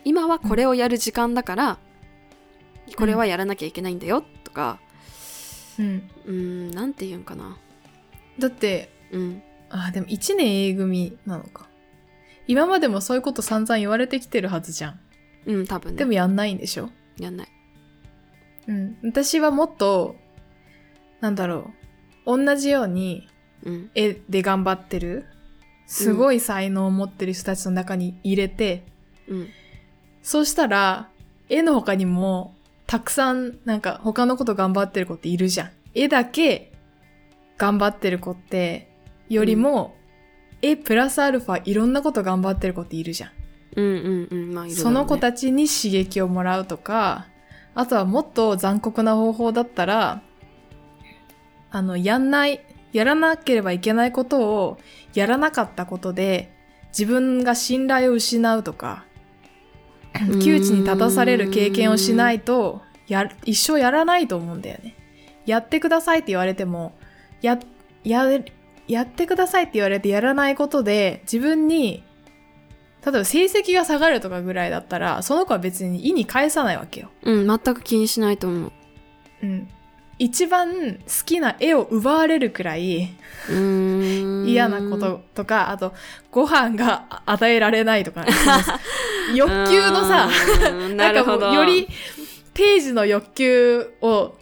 [0.03, 1.77] 今はこれをやる時間だから、
[2.97, 4.79] これはやらなきゃいけないんだよとか
[5.79, 6.09] うん。
[6.25, 7.57] うーんなんて言うんかな。
[8.39, 9.41] だってうん。
[9.69, 11.67] あでも1年 A 組なのか。
[12.47, 14.99] 今までもそういうこと散々言われてきてるはずじゃん。
[15.45, 15.97] うん多分ね。
[15.97, 16.89] でもやんないんでしょ？
[17.17, 17.47] やんない。
[18.67, 18.97] うん。
[19.03, 20.15] 私はもっと
[21.21, 21.71] なんだろ
[22.25, 22.37] う。
[22.37, 23.27] 同じように
[23.63, 23.91] うん。
[23.95, 25.25] 絵で頑張ってる
[25.87, 28.85] すごい才能を持ってる人たちの中に入れて、
[29.27, 29.49] うん。
[30.23, 31.09] そうしたら
[31.49, 32.54] 絵の他にも
[32.87, 35.71] たくさんなんか他のこと頑張ってる子っているじゃん。
[35.93, 36.71] 絵だけ
[37.57, 38.89] 頑張ってる子って
[39.29, 39.95] よりも、
[40.61, 43.31] 絵プラスアルファいろんなこと頑張ってる子っているじゃん。
[43.75, 44.53] うんうんうん。
[44.53, 44.71] まあね。
[44.71, 47.27] その子たちに刺激をもらうとか、
[47.73, 50.21] あとはもっと残酷な方法だったら、
[51.71, 52.61] あの、やんない、
[52.93, 54.77] やらなければいけないことを
[55.13, 56.53] やらなかったことで、
[56.97, 59.14] 自分が信頼を失うとか、ん
[60.39, 64.95] 窮地に立たされる経験をしないと、や、一生やらないと思うんだよね。
[65.45, 66.97] やってくださいって言われても、
[67.41, 67.59] や、
[68.03, 68.25] や、
[68.87, 72.03] やってくださいって言われてやらないことで、自分に
[73.05, 77.11] 例えば成績が下がるとかぐらいだったら、その子は別に意に返さないわけよ。
[77.21, 78.71] うん全く気にしないと思う
[79.43, 79.69] うん。
[80.17, 83.13] 一番好きな絵を奪われるくらい
[83.49, 85.93] 嫌なこととか、あと
[86.31, 88.25] ご飯が与えられないとか、
[89.35, 90.29] 欲求のさ、
[90.71, 91.47] うん なんるほど。
[91.47, 91.87] もうより
[92.53, 94.35] ページの欲求を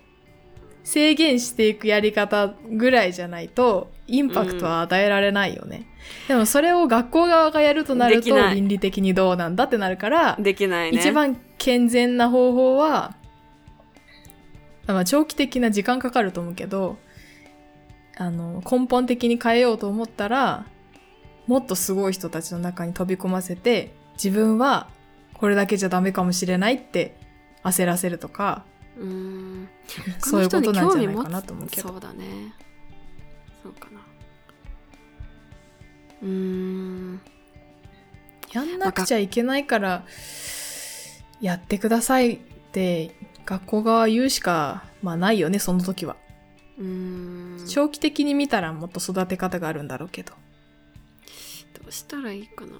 [0.84, 5.88] 制限していくやり方ぐらいじゃないと、インパクトは与えられないよね。
[6.28, 11.00] でもそれを学校側がやるとなると倫理的にどうなんだってなるから、できないね。
[11.00, 13.16] 一番健全な方法は、
[14.88, 16.98] まあ、長期的な時間かかると思うけど、
[18.18, 20.66] あの、根本的に変えようと思ったら、
[21.48, 24.90] もっとすごい人たちの中に飛び込ませて、自分は
[25.34, 27.16] これだけじゃダメかもしれないって
[27.64, 28.66] 焦らせるとか、
[28.98, 29.70] うーん。
[30.20, 31.90] そういうことなんじゃないかなと思うけど。
[31.90, 32.54] そうだね。
[33.64, 34.02] そうかな。
[36.22, 37.22] うーん。
[38.52, 40.06] やんなくちゃいけないから、
[41.42, 42.40] やってくださいっ
[42.72, 43.12] て
[43.54, 46.16] 学校側は言うしか、まあないよね、その時は。
[46.80, 47.66] うーん。
[47.68, 50.34] 長期的に見たらもっと育て方があるんだろうけど。
[51.74, 52.74] どうしたらいいかな。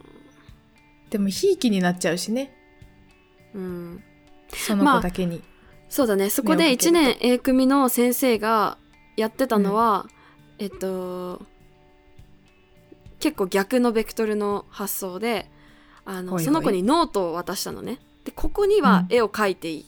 [1.10, 2.56] でも、ひいきになっちゃうしね。
[3.54, 4.04] うん。
[4.52, 5.44] その子だけに。
[5.90, 6.30] そうだね。
[6.32, 8.78] そこで1目をかける年 A 組の先生が
[9.16, 10.08] やってたのは、
[10.58, 11.42] えっと
[13.20, 15.50] 結構逆のベクトルの発想で
[16.06, 18.00] あのその子にノートを渡したのね。
[18.26, 19.86] でここには絵を描いていい、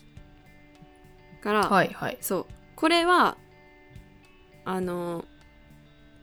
[1.45, 2.17] から、はいはい。
[2.19, 3.37] そうこれは
[4.65, 5.23] あの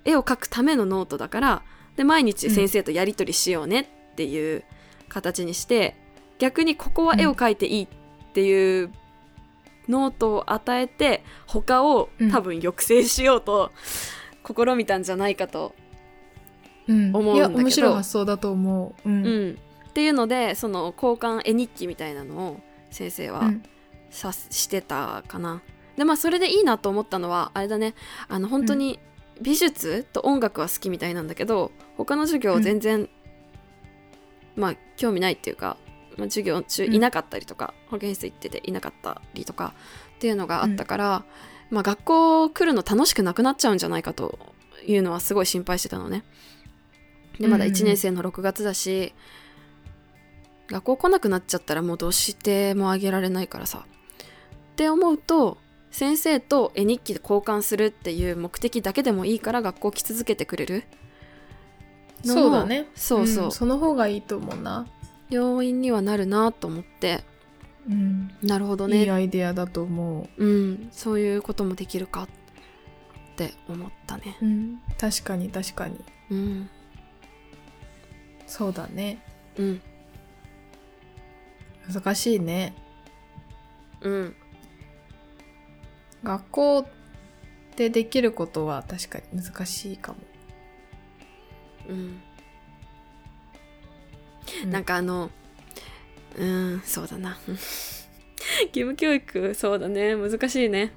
[0.05, 1.63] 絵を描くためのノートだから
[1.97, 3.81] で毎日先生とやり取りしようね
[4.13, 4.65] っていう
[5.09, 5.95] 形にして、
[6.39, 7.89] 逆にここは絵を描いていいっ
[8.33, 8.91] ていう
[9.89, 13.71] ノートを与えて他をうん多分抑制しようと
[14.45, 15.75] 試みたんじゃないかと、
[16.89, 17.15] うん。
[17.15, 19.09] 思うんだけどいや、面白い発想だと思う。
[19.09, 19.27] うん。
[19.27, 19.59] うん
[19.89, 23.63] っていうのでその交換絵日記みたいなのを先生はうん
[24.13, 25.63] さしてたかな。
[25.97, 27.95] でまあそれでいいなと思ったのはあれだね。
[28.29, 29.01] あの本当に
[29.41, 33.09] 美術と音楽は好きみたいなんだけど他の授業全然、
[34.55, 35.77] まあ興味ないっていうか、
[36.17, 36.95] まあ、授業中うん。
[36.95, 39.75] いなかったりとか、保健室行ってていなかったりとか
[40.17, 41.25] っていうのがあったから、
[41.71, 44.39] まあ学校来るの楽しくなくなっちゃうんじゃないかと
[44.87, 46.25] いうのはすごい心配してたのね。
[47.41, 49.15] でまだうんうん1年生の6月だし、
[50.69, 53.85] 学校来なくなっちゃったらもうどうしてもあげられないからさ
[54.73, 55.59] って思うと
[55.91, 60.85] 先生と絵日記で交換するっていう目的だけでもいいから学校来続けてくれる？
[62.25, 62.89] そうだね。
[62.95, 64.87] そうそう、んその方がいいと思うな、
[65.29, 67.25] 要因にはなるなと思って。
[67.87, 69.03] うん、なるほどね。
[69.03, 70.47] いいアイデアだと思う。
[70.47, 70.89] ん。
[70.93, 72.29] そういうこともできるかっ
[73.37, 74.39] て思ったね。
[74.41, 75.99] う、うん、確かに確かに。
[76.31, 76.71] うん。
[78.47, 79.19] そうだね。
[79.59, 79.81] うん。
[81.93, 82.75] 難しいね。
[84.01, 84.37] うん
[86.23, 86.87] 学校
[87.77, 90.19] でできることは確かに難しいかも、
[91.89, 92.21] うん。
[94.65, 95.31] うなんかあの
[96.37, 97.39] うんそうだな。
[97.47, 100.17] 義務教育そうだね。
[100.17, 100.93] 難しいね。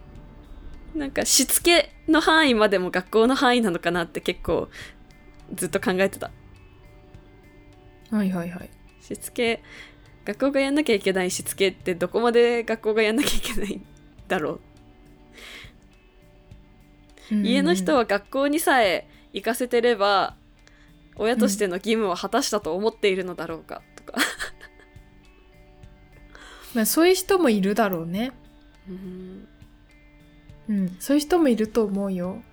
[0.94, 4.70] なんかしつけの範囲までも学校の範囲なのかなって結構
[5.54, 6.32] ずっと考えてた。
[8.12, 8.70] はいはいはい。
[9.02, 9.62] しつけ
[10.26, 13.86] 学校がやんなきゃいけないしつけってどこまで学校がやんなきゃいけないん
[14.28, 14.62] だろう
[17.32, 20.36] 家の人はは学校にさえ行かせてれば
[21.18, 24.20] 親としての義務を果たしたと思っているのだろうかとか、
[26.76, 28.34] まあ、そういう人もいるだろうね。
[28.90, 29.48] うん。
[30.68, 30.96] うん。
[31.00, 32.44] そういう人もいると思うよ。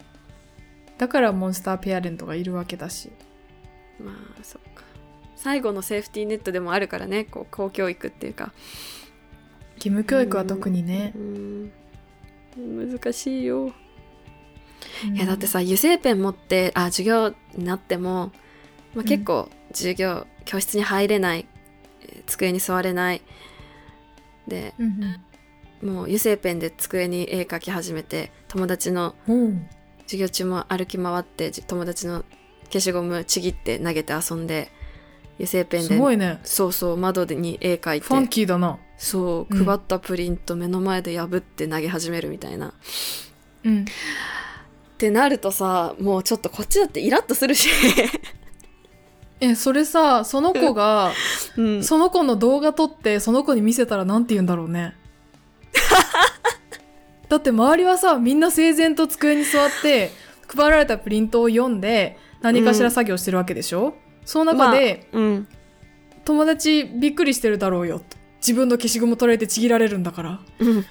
[0.96, 3.10] だからモンスターペアレントがいるわけだし。
[3.98, 4.84] まあそっか。
[5.34, 8.52] 最後のセーフティーネットでもあるからねこう公教育っていうか。
[9.74, 11.12] 義務教育は特にね。
[11.16, 11.72] う、ん。
[12.56, 13.81] 難しいよ、うん
[15.14, 18.32] いやだってさ油性ペン持ってあ授業になっても、
[18.94, 21.46] まあ、結構授業、教室に入れない
[22.02, 23.22] えー机に座れない。
[24.46, 25.16] でうん
[25.82, 29.48] もう油性ペンで机に絵描き始めて友達のうんう。
[29.48, 29.68] ん
[30.04, 32.24] 授業中も歩き回ってじ友達の
[32.64, 34.70] 消しゴムちぎって投げて遊んで
[35.36, 36.38] 油性ペンすでごいね。
[36.44, 38.06] そうそう窓に絵描いて。
[38.06, 38.78] ファンキーだな。
[38.98, 39.64] そう、うん。
[39.64, 42.68] 配ったプリント目の前で破って投げ始めるみたいな。
[42.68, 42.72] っ
[43.64, 43.84] うん
[45.02, 47.68] てなるとさ、もうちょっとこっちだってイラッとするし。
[49.40, 51.12] えそれさその子が
[51.58, 51.82] うん。
[51.82, 54.94] その子の動画撮ってその子に見せたらなんて言うんだろうね
[57.28, 60.12] だって周りはさみんな整然と机に座って
[60.46, 65.48] 配られたプリントを読んで何かしら作業してるわけでしょ、その中で、うん。
[66.24, 68.00] 友達びっくりしてるだろうよ
[68.36, 70.86] 自分の消しゴム取られてちぎられるんだからうん。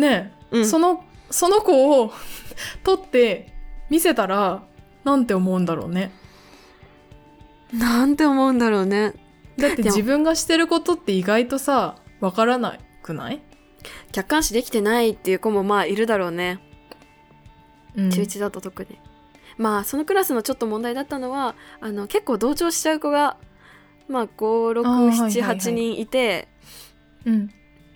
[0.00, 2.12] ねえ、うんそのその子を
[2.82, 3.52] 撮って
[3.90, 4.62] 見せたら
[5.04, 6.12] なんて思うんだろうね
[7.72, 9.14] なんて思うんだろうね。
[9.58, 13.40] だって自分がしてることって意外とさわからないくない、
[14.12, 16.60] 客観視できてないっていう子もまあいるだろうね。
[17.96, 18.98] うん中1だと特に。
[19.58, 23.36] まあそのクラスのちょっと問題だったのは、あの結構同調しちゃう子が、
[24.08, 26.48] まあ5、6、あーはいはい7、はい8人いて、
[27.24, 27.50] うん。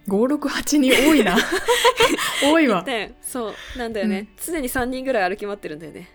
[0.09, 1.37] 568人多いな。
[2.42, 2.83] 多いわ。
[2.83, 4.29] で、そう、なんだよね。
[4.45, 6.09] 常に3人ぐらい歩き回ってるんだよね。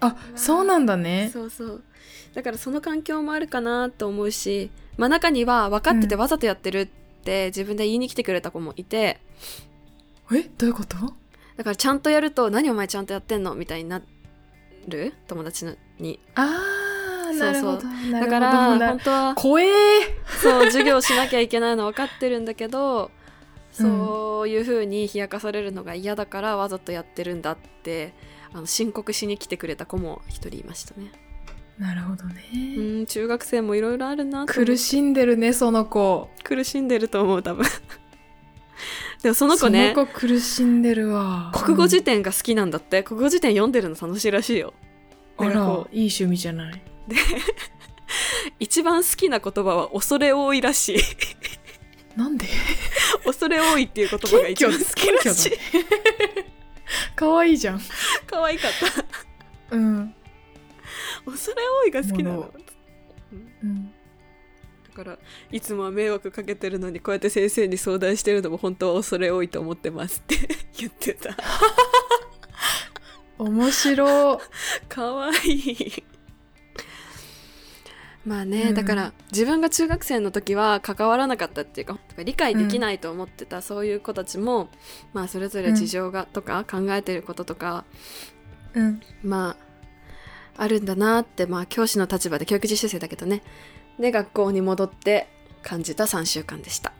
[0.00, 1.30] あ、そうなんだね。
[1.32, 1.84] そうそう
[2.34, 6.86] だからその環境もあるかなと思うし、まあ、中には分かっててうんわざとやってるっ
[7.24, 9.20] て自分で言いに来てくれた子もいて、
[10.32, 10.96] えどういうこと？
[11.56, 14.02] だからちゃんとやると「何お前ちゃんとやってんの?」みたいにな
[14.86, 15.14] る？
[15.28, 16.46] 友達のにあー、
[17.38, 17.54] そう。
[17.54, 19.68] そうだからな本当は怖えー。
[20.40, 23.10] そう授業しなきゃいけないの分かってるんだけど
[23.72, 28.14] そういう風に冷やかされるのが嫌だからわざとやってるんだって
[28.52, 31.12] あの申告しに来てくれた子も一人いましたね
[31.78, 32.42] なるほどね。
[32.78, 36.30] うん中学生もいろいろあるな苦しんでるね、その子。
[36.42, 37.66] 苦しんでると思う多分
[39.22, 41.52] でもその子ねその子苦しんでるわ。
[41.54, 44.72] 国語辞典が好きなんだって国語辞典読んでるの楽しいらしいよ
[45.38, 45.60] うんあらいい
[46.08, 46.82] 趣味じゃない。
[48.60, 50.98] 一番好きな言葉は恐れ多いらしい。
[52.16, 52.46] なんで？
[53.24, 55.50] 恐れ多いっていう言葉が一番好きらしい。
[55.50, 55.58] 謙
[57.14, 57.80] 可愛いじゃん。
[58.26, 58.70] 可愛かっ
[59.70, 59.76] た。
[59.76, 60.14] うん。
[61.24, 62.52] 恐れ多いが好きなの？
[63.62, 63.92] うん。
[64.96, 65.18] だから
[65.50, 70.36] いつもは迷惑かけてるのにこうやって先生に相談してるのも本当は恐れ多いと思ってますって
[70.78, 71.36] 言ってた。
[73.38, 74.40] 面白。
[74.88, 76.04] 可愛い
[78.26, 78.74] まあね、うん。
[78.74, 84.68] だから自分が中学生の時は関わらなかったっていうか理解できないと思ってたそういう子たちも、
[85.14, 87.84] まあそれぞれ事情がとか考えてることとか、
[88.74, 89.00] うん。
[89.22, 89.56] ま
[90.56, 93.42] ああるんだなってまあ教師の立場で教育実習生だけどね。
[93.98, 95.28] で学校に戻って
[95.62, 96.92] 感じた3週間でした。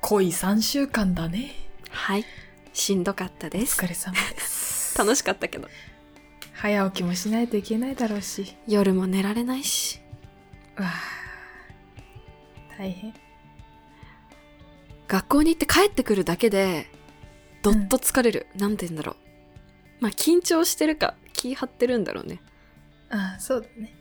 [0.00, 1.52] 濃い3週間だね。
[1.90, 2.24] はい。
[2.72, 3.78] しんどかったおです。
[3.78, 4.96] 疲れ様です。
[4.98, 5.68] 楽しかったけど
[6.62, 8.56] 早起きもしないといけないだろうし。
[8.68, 10.00] 夜も寝られないし。
[10.78, 10.92] うわあ
[12.78, 13.12] 大変。
[15.08, 16.86] 学校に行って帰ってくるだけで
[17.64, 19.16] どっと疲れる、なんて言うんだろう。
[19.98, 22.40] まあ緊張してるか気張ってるんだろうね。
[23.10, 23.92] ああ、そうだね。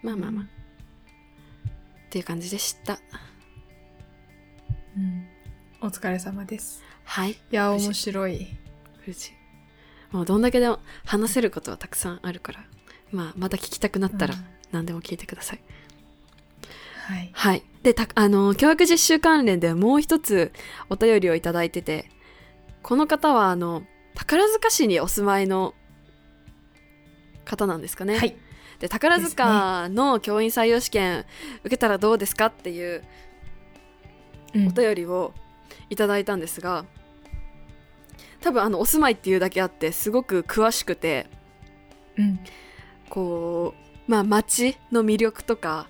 [0.00, 0.48] まあまあまあ、っ
[2.08, 3.00] ていう感じでした。
[4.96, 5.26] うん。
[5.80, 6.84] お疲れ様です。
[7.02, 7.32] はい。
[7.32, 8.46] いや、面白い。
[9.04, 9.32] 無事
[10.14, 12.64] もうどんだけでも話せることはたくさんあるから
[13.10, 14.44] まあまた聞きたくなったらうん。
[14.70, 15.60] 何でも聞いてください、
[17.08, 17.30] はい。
[17.32, 17.64] はい。
[17.82, 20.52] でたあの教育実習関連でもう一つ
[20.88, 22.08] お便りをいただいてて
[22.82, 23.82] この方はあの
[24.14, 25.74] 宝塚市にお住まいの
[27.44, 28.36] 方なんですかね、はい。
[28.78, 31.24] で宝塚の教員採用試験
[31.60, 33.02] 受けたらどうですかっていう
[34.54, 35.34] うんお便りを
[35.90, 36.84] いただいたんですが
[38.44, 41.26] 多分あのお住まいっていうだけあってすごく詳しくて
[42.18, 42.38] うん。
[43.08, 43.74] こ
[44.06, 45.88] うまあ街の魅力とか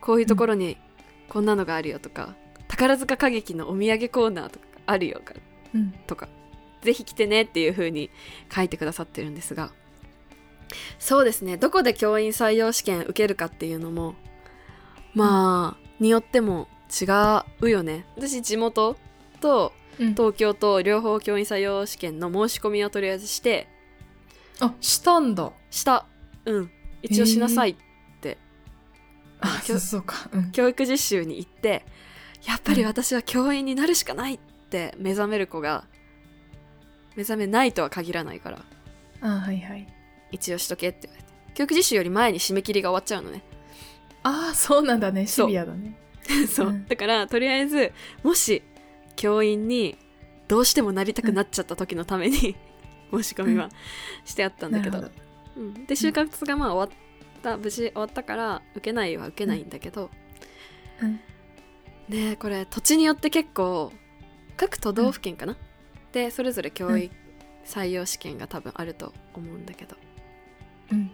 [0.00, 0.76] こういうところに
[1.28, 2.34] こんなのがあるよとか、
[2.66, 5.20] 宝塚歌劇のお土産コーナーとかあるよ
[5.72, 5.92] うん。
[6.08, 6.28] とか
[6.82, 8.10] ぜひ来てねっていう風に
[8.52, 9.70] 書いてくださってるんですが
[10.98, 14.14] そうですねどこで教員採用試験受けるかっていうのも
[15.14, 17.04] まあ、によっても違
[17.60, 18.96] うよね私地元
[19.40, 20.10] とうん。
[20.14, 23.68] 東京と両方教員採用試験の申し込みをとりあえずして
[24.60, 25.52] あ、したんだ。
[25.70, 26.06] した
[26.44, 26.70] うん
[27.02, 27.76] 一応しなさいっ
[28.20, 28.36] て、
[29.40, 30.28] あ、きょそうそうか。
[30.32, 30.52] うん。
[30.52, 31.84] 教育実習に行って
[32.46, 34.38] やっぱり私は教員になるしかないっ
[34.70, 35.84] て目覚める子が
[37.16, 38.58] 目覚めないとは限らないから
[39.22, 39.86] あ、はいはい。
[40.30, 43.42] 一応しとけって言われて教育実習より前に締め切りが終わっちゃうのね
[44.22, 45.26] ああ、そうなんだね。
[45.26, 45.96] シそうビアだね。
[46.48, 48.62] そう、うんだからとりあえずもし
[49.20, 49.98] 教員に
[50.48, 52.56] どうしてもなりたくなっちゃった時のために、
[53.10, 53.68] 申し込みは
[54.24, 55.12] してあったんだけど,、なる
[55.58, 60.08] うん、で就活がまあ終わった無事終わったから受けないは受けないんだけど、
[61.02, 61.20] うん。
[62.08, 63.92] ねこれ土地によって結構
[64.56, 65.54] 各都道府県かな、
[66.12, 67.14] でそれぞれ教育
[67.66, 69.96] 採用試験が多分あると思うんだけど。
[70.92, 71.10] うん。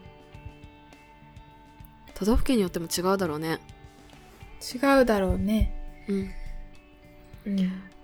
[2.14, 3.58] 都道府県によっても違うだろうね。
[4.62, 6.04] 違うだろうね。
[6.06, 6.30] うん。
[7.46, 7.95] うん。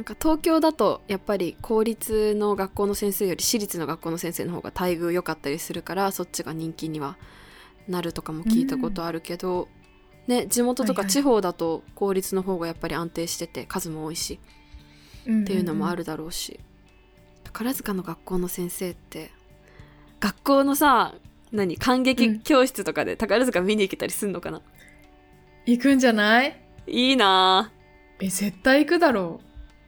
[0.00, 7.18] なんか東京だとやっぱり公立の学校の先生より私立の学校の先生の方が待遇良かったりするからそっちが人気には
[7.86, 9.68] なるとかも聞いたことあるけど、
[10.26, 14.40] ね地元とか地方だと公立の方がやっぱり安定してて数も多いし
[15.26, 15.42] うん。
[15.42, 16.58] っていうのもあるだろうし、
[17.44, 19.30] 宝塚の学校の先生って
[20.18, 21.14] 学校のさ
[21.52, 24.62] 何感激教室とかで宝塚見に行けたりすんのかな、
[25.66, 26.58] 行くんじゃない？
[26.86, 29.42] いいなぁえ、絶対行くだろ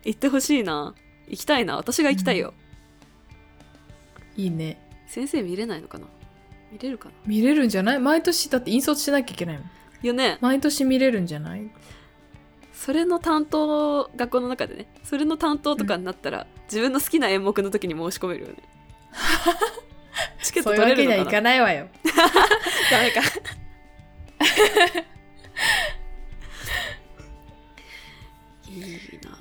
[0.04, 0.94] 行ってほしいな。
[1.28, 1.76] 行きたいな。
[1.76, 2.54] 私が行きたいよ、
[4.36, 4.40] う。
[4.40, 4.78] いいね。
[5.06, 6.06] 先生見れないのかな？
[6.72, 7.14] 見れるかな？
[7.26, 7.98] 見れるんじゃない？
[7.98, 9.70] 毎年だって引率しなきゃいけないもん。
[10.06, 10.38] よね。
[10.40, 11.70] 毎年見れるんじゃない？
[12.72, 14.86] それの担当学校の中でね。
[15.04, 18.54] それの担当とかになったら、自分の好きな演目の時に申し込めるよね。
[20.42, 21.88] チケットそういうわけにはい取れるのかなかないわよ。
[22.90, 23.20] ダメか。
[28.68, 28.80] いい
[29.22, 29.30] な。
[29.30, 29.31] ぁ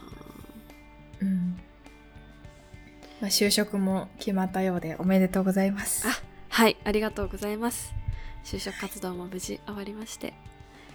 [1.21, 1.59] うん。
[3.21, 6.07] まあ、就職も決まったようでおめでとうございます。
[6.07, 6.11] あ
[6.49, 7.93] はいありがとうございます。
[8.43, 10.33] 就職活動も無事終わりまして。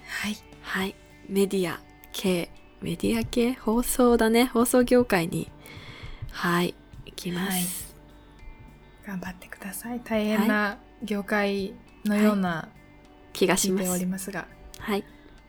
[0.07, 0.37] はい。
[0.63, 0.95] はい。
[1.29, 1.81] メディア
[2.13, 2.51] 系
[2.83, 3.55] メディア系？
[3.55, 4.47] 放送だね。
[4.47, 5.51] 放送業界に。
[6.31, 6.75] はい
[7.07, 7.95] 行きます、
[9.07, 10.01] 頑張ってください。
[10.01, 11.73] 大変な業界
[12.05, 12.69] のような
[13.33, 14.47] 気がしま聞いておりすますが、
[14.79, 15.05] はい。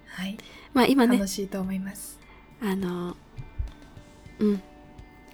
[0.05, 0.37] はい。
[0.73, 1.17] まあ今ね。
[1.17, 2.19] 楽しいと思います。
[2.61, 3.17] あの
[4.39, 4.61] うん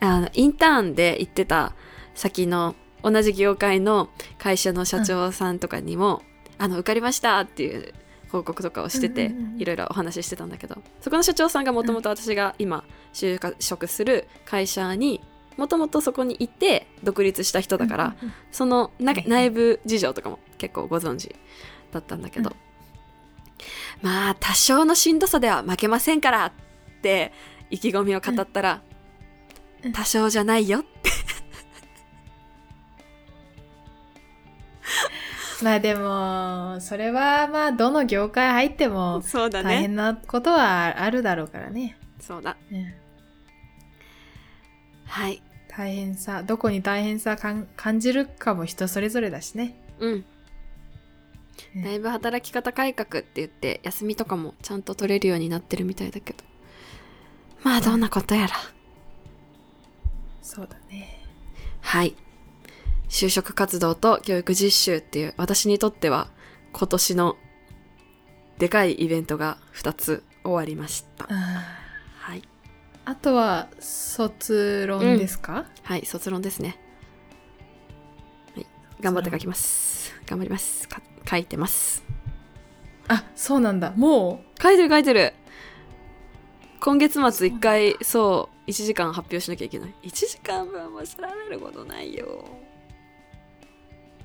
[0.07, 1.73] あのインターンで行ってた
[2.13, 6.21] 先の同じ業界の会社の社長さんとかにも、
[6.57, 7.93] あの受かりましたっていう
[8.29, 9.61] 報告とかをしてて、うんうんうんうん。
[9.61, 12.83] いろいろお話ししてたんだけどそこの社長さんがもともと私が今
[13.13, 15.21] 就職する会社に
[15.57, 21.35] もともとそこにいて独立した人だから、うんうんうんその内部事情とかも結構ご存知
[21.91, 22.55] だったんだけど、うん。
[24.01, 26.51] まあ多少のしんどさでは負けませんからっ
[27.01, 27.31] て
[27.69, 28.92] 意気込みを語ったら、うん
[29.91, 30.79] 多少じゃないよ。
[30.79, 31.09] っ て
[35.63, 41.97] まあでも、それはまあどの業界入ってもそうだ大変なことはあるだろうからね。
[42.19, 42.57] そうだ。
[42.69, 42.97] ね
[45.05, 45.41] はい。
[45.67, 49.75] 大変さ、どこに大変さかん感じるかも人それぞれだしね。
[49.99, 50.25] うん。
[51.73, 56.43] ねだいぶ働き方改革って言って休みとかもちゃんと取れるようになってるみたいだけど。
[57.63, 58.55] まあどんなことやら
[60.53, 61.19] そうだね。
[61.81, 62.15] はい
[63.09, 66.29] 就職活動と教育実習っていう私にとっては
[66.71, 67.37] 今年の
[68.57, 71.27] でかいイベントが2つ終わりました。
[71.29, 71.33] あ
[72.19, 72.39] はい。
[72.39, 72.43] ー
[73.05, 76.79] あとは卒論ですか、はい、卒論ですね。
[78.55, 78.67] はい。
[79.01, 80.13] 頑張って書きます。
[80.25, 80.87] 頑張ります。
[80.87, 82.03] か書いてます。
[83.07, 85.33] あそうなんだも書いてる書いてる
[86.79, 89.93] 今月末一回そう1時間発表しなきゃいけない。
[90.03, 91.17] 1時間分も調
[91.49, 92.45] べることないよ。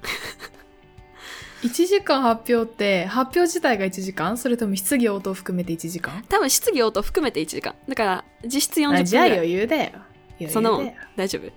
[1.63, 4.39] う1時間発表って発表自体が1時間？
[4.39, 6.25] それとも質疑応答含めて1時間？
[6.29, 7.75] 多分質疑応答含めて1時間。
[7.89, 9.03] だから実質40分ぐらい。
[9.03, 9.91] あじゃあ余裕だよ。
[9.93, 10.05] 余
[10.41, 11.51] 裕そんなもんだよ大丈夫。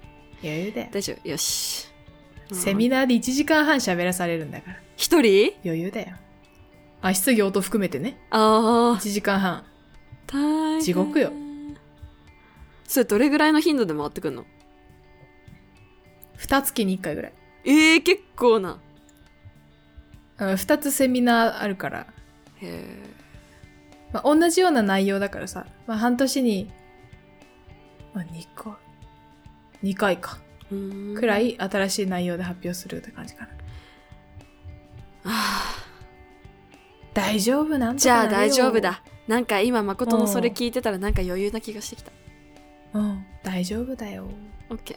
[0.43, 0.87] 余裕だよ。
[0.91, 1.29] 大丈夫。
[1.29, 1.87] よし。
[2.51, 4.77] セミナーで1時間半喋らされるんだから。
[4.95, 5.53] 一人？
[5.63, 6.17] 余裕だよ。
[7.03, 8.17] あ質疑応答含めてね。
[8.31, 9.63] あ1時間半。
[10.81, 11.31] 地獄よ
[12.91, 14.43] それどれぐらいの頻度で回ってくんの
[16.37, 17.33] ？2月に1回ぐらい。
[17.63, 18.79] えー、結構な。
[20.37, 22.07] 2つセミナーあるから、
[22.57, 23.03] へえ
[24.11, 26.69] まあ、同じような内容だからさ、まあ、半年に、
[28.13, 28.73] まあ、2回
[29.83, 30.39] 2回か。
[31.15, 33.49] くらいい新しい内容で発表するって感じかな。
[35.25, 35.63] あ
[37.13, 37.77] 大丈夫？
[37.77, 39.01] なんじゃあ大丈夫だ。
[39.27, 42.11] なんか今誠のそれ聞いてたらなんか余裕な気がしてきた
[42.93, 43.25] うん。
[43.43, 44.27] 大丈夫だよ。
[44.69, 44.95] オッケ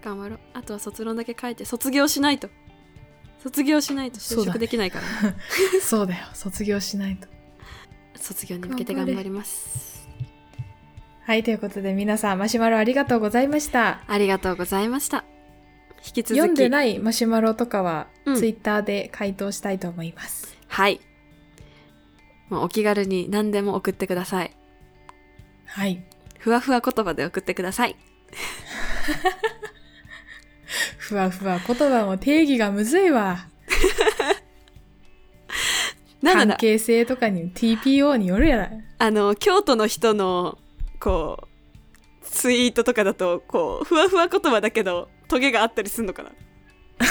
[0.00, 0.40] ー頑張ろう。
[0.54, 2.48] あとは卒論だけ書いて卒業しないと。
[3.42, 5.34] 卒業しないと就職できないから、
[5.80, 6.26] そうだよ。
[6.34, 7.26] 卒業しないと。
[8.16, 10.08] 卒業に向けて頑張ります。
[11.24, 14.02] はいということで皆さんマシュマロありがとうございました。
[14.06, 15.24] ありがとうございました。
[16.04, 16.36] 引き続き。
[16.36, 18.36] 読んでないマシュマロとかは、うん。
[18.36, 20.56] ツイッターで回答したいと思います。
[20.66, 21.00] はい。
[22.50, 24.54] もうお気軽に何でも送ってください。
[25.64, 26.04] はい
[26.40, 27.96] ふわふわ言葉で送ってください。
[30.98, 33.46] ふわふわ言葉も定義がむずいわ。
[36.22, 36.56] 関なんだ？
[36.56, 38.70] 係性とかに TPO によるやら。
[38.98, 40.58] あの京都の人の
[40.98, 41.46] こう
[42.22, 46.30] ツイートとかだとこうふわふわ言葉だけどトゲがあったりするのかな？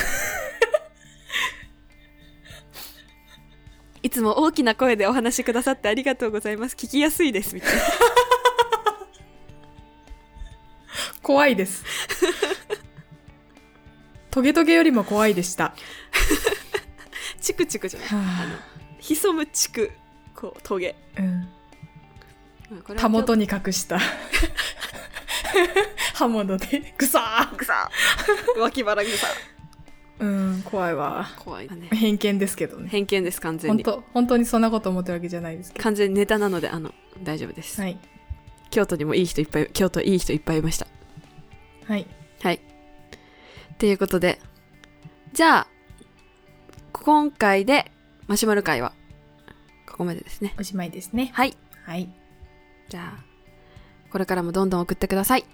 [4.01, 6.75] いつも大きな声でお話しくださってありがとうございます。
[6.75, 7.81] 聞きやすいですみたいな
[11.29, 11.85] 怖いです。
[14.31, 15.75] トゲトゲよりも怖いでした。
[17.39, 18.09] チクチクじゃない？
[18.09, 18.23] は
[18.99, 19.91] 潜むチク
[20.33, 20.95] こうトゲ。
[21.15, 21.47] あ、うん、
[22.97, 23.99] たもとに隠した。
[26.15, 26.95] 刃物で。
[26.97, 27.91] ぐさくさ
[28.57, 30.25] 脇腹ぐさー。
[30.25, 30.27] う
[30.57, 31.29] ん怖いわ。
[31.37, 31.89] 怖いね。
[31.91, 32.89] 偏見ですけどね。
[32.89, 33.83] 偏見です完全に。
[33.83, 35.83] 本当本当にそんなこと思ってるわけじゃないですけど。
[35.83, 37.99] 完全にネタなのであの大丈夫です、はい。
[38.71, 40.87] 京都にもいい人いっぱい京都いい人いっぱいいました
[41.89, 42.05] はい
[42.41, 42.55] はい。
[42.55, 42.59] っ
[43.79, 44.39] ていうことで、
[45.33, 45.67] じゃあ、
[46.93, 47.91] 今回で
[48.27, 48.93] マシュマロ会は、
[49.87, 50.53] ここまでですね。
[50.59, 51.57] おしまいですねはい。
[51.85, 52.07] はい
[52.89, 53.23] じゃあ、
[54.11, 55.45] これからもどんどん送ってください。